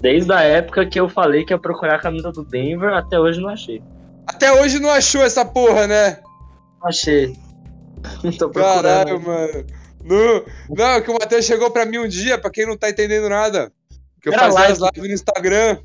[0.00, 3.40] Desde a época que eu falei que ia procurar a camisa do Denver, até hoje
[3.40, 3.82] não achei.
[4.26, 6.18] Até hoje não achou essa porra, né?
[6.80, 7.36] Não achei.
[8.22, 8.82] Não tô procurando.
[8.82, 9.66] Caralho, mano.
[10.02, 10.44] No...
[10.70, 13.72] Não, que o Matheus chegou pra mim um dia, pra quem não tá entendendo nada.
[14.20, 14.96] Que eu Era fazia as live.
[14.96, 15.78] lives no Instagram.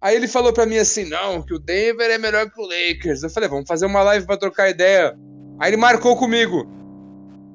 [0.00, 3.22] Aí ele falou pra mim assim: não, que o Denver é melhor que o Lakers.
[3.22, 5.16] Eu falei, vamos fazer uma live pra trocar ideia.
[5.58, 6.66] Aí ele marcou comigo.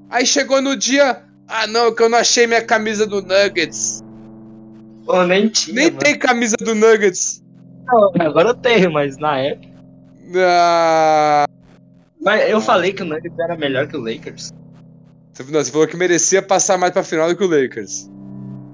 [0.09, 1.23] Aí chegou no dia.
[1.47, 4.03] Ah, não, que eu não achei minha camisa do Nuggets.
[5.05, 5.75] Pô, nem tinha.
[5.75, 5.99] Nem mano.
[5.99, 7.43] tem camisa do Nuggets.
[7.85, 9.74] Não, agora eu tenho, mas na época.
[10.35, 11.45] Ah,
[12.21, 14.51] Mas eu falei que o Nuggets era melhor que o Lakers.
[15.49, 18.09] não, você falou que merecia passar mais pra final do que o Lakers.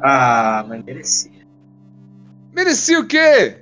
[0.02, 1.32] Ah, mas merecia.
[2.54, 3.58] Merecia o quê?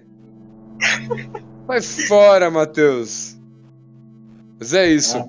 [1.66, 3.38] Vai fora, Matheus.
[4.60, 5.18] Mas é isso.
[5.18, 5.28] Ah.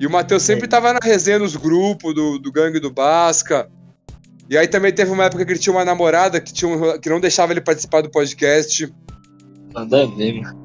[0.00, 3.68] E o Matheus sempre tava na resenha nos grupos do, do gangue do Basca.
[4.50, 7.08] E aí também teve uma época que ele tinha uma namorada que, tinha um- que
[7.08, 8.92] não deixava ele participar do podcast.
[9.72, 10.61] Nada a ver, mano.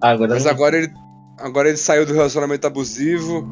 [0.00, 0.92] Ah, agora Mas agora ele,
[1.38, 3.48] agora ele saiu do relacionamento abusivo.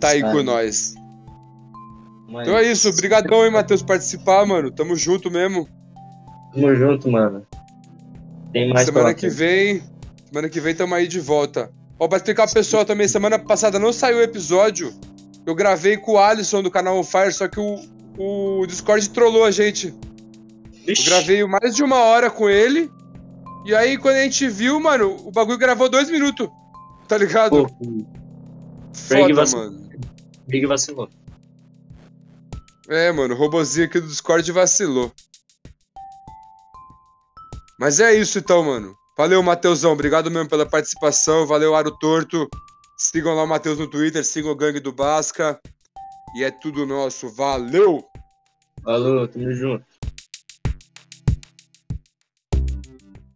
[0.00, 0.94] Tá aí com nós.
[2.28, 2.88] mas- Então é isso.
[2.90, 4.70] Obrigadão, hein, Matheus, por participar, mano.
[4.70, 5.68] Tamo junto mesmo.
[6.54, 7.46] Tamo junto, mano.
[8.52, 9.82] Tem mais semana que vem.
[10.26, 11.70] Semana que vem tamo aí de volta.
[11.98, 14.92] Ó, pra explicar pro pessoal também, semana passada não saiu o episódio.
[15.46, 17.78] Eu gravei com o Alisson do canal On Fire, só que o,
[18.18, 19.94] o Discord trollou a gente.
[20.86, 22.90] Eu gravei mais de uma hora com ele
[23.66, 26.48] E aí, quando a gente viu, mano, o bagulho gravou dois minutos.
[27.08, 27.50] Tá ligado?
[27.50, 27.68] Pô,
[28.94, 29.64] Foda, vacilou.
[29.72, 29.90] mano.
[30.46, 31.08] Big vacilou.
[32.88, 35.12] É, mano, o robozinho aqui do Discord vacilou.
[37.78, 38.94] Mas é isso então, mano.
[39.18, 39.92] Valeu, Matheusão.
[39.92, 41.44] Obrigado mesmo pela participação.
[41.44, 42.48] Valeu, Aro Torto.
[42.96, 45.60] Sigam lá o Matheus no Twitter, sigam o Gangue do Basca.
[46.36, 47.28] E é tudo nosso.
[47.30, 48.04] Valeu!
[48.84, 49.84] Falou, tamo junto.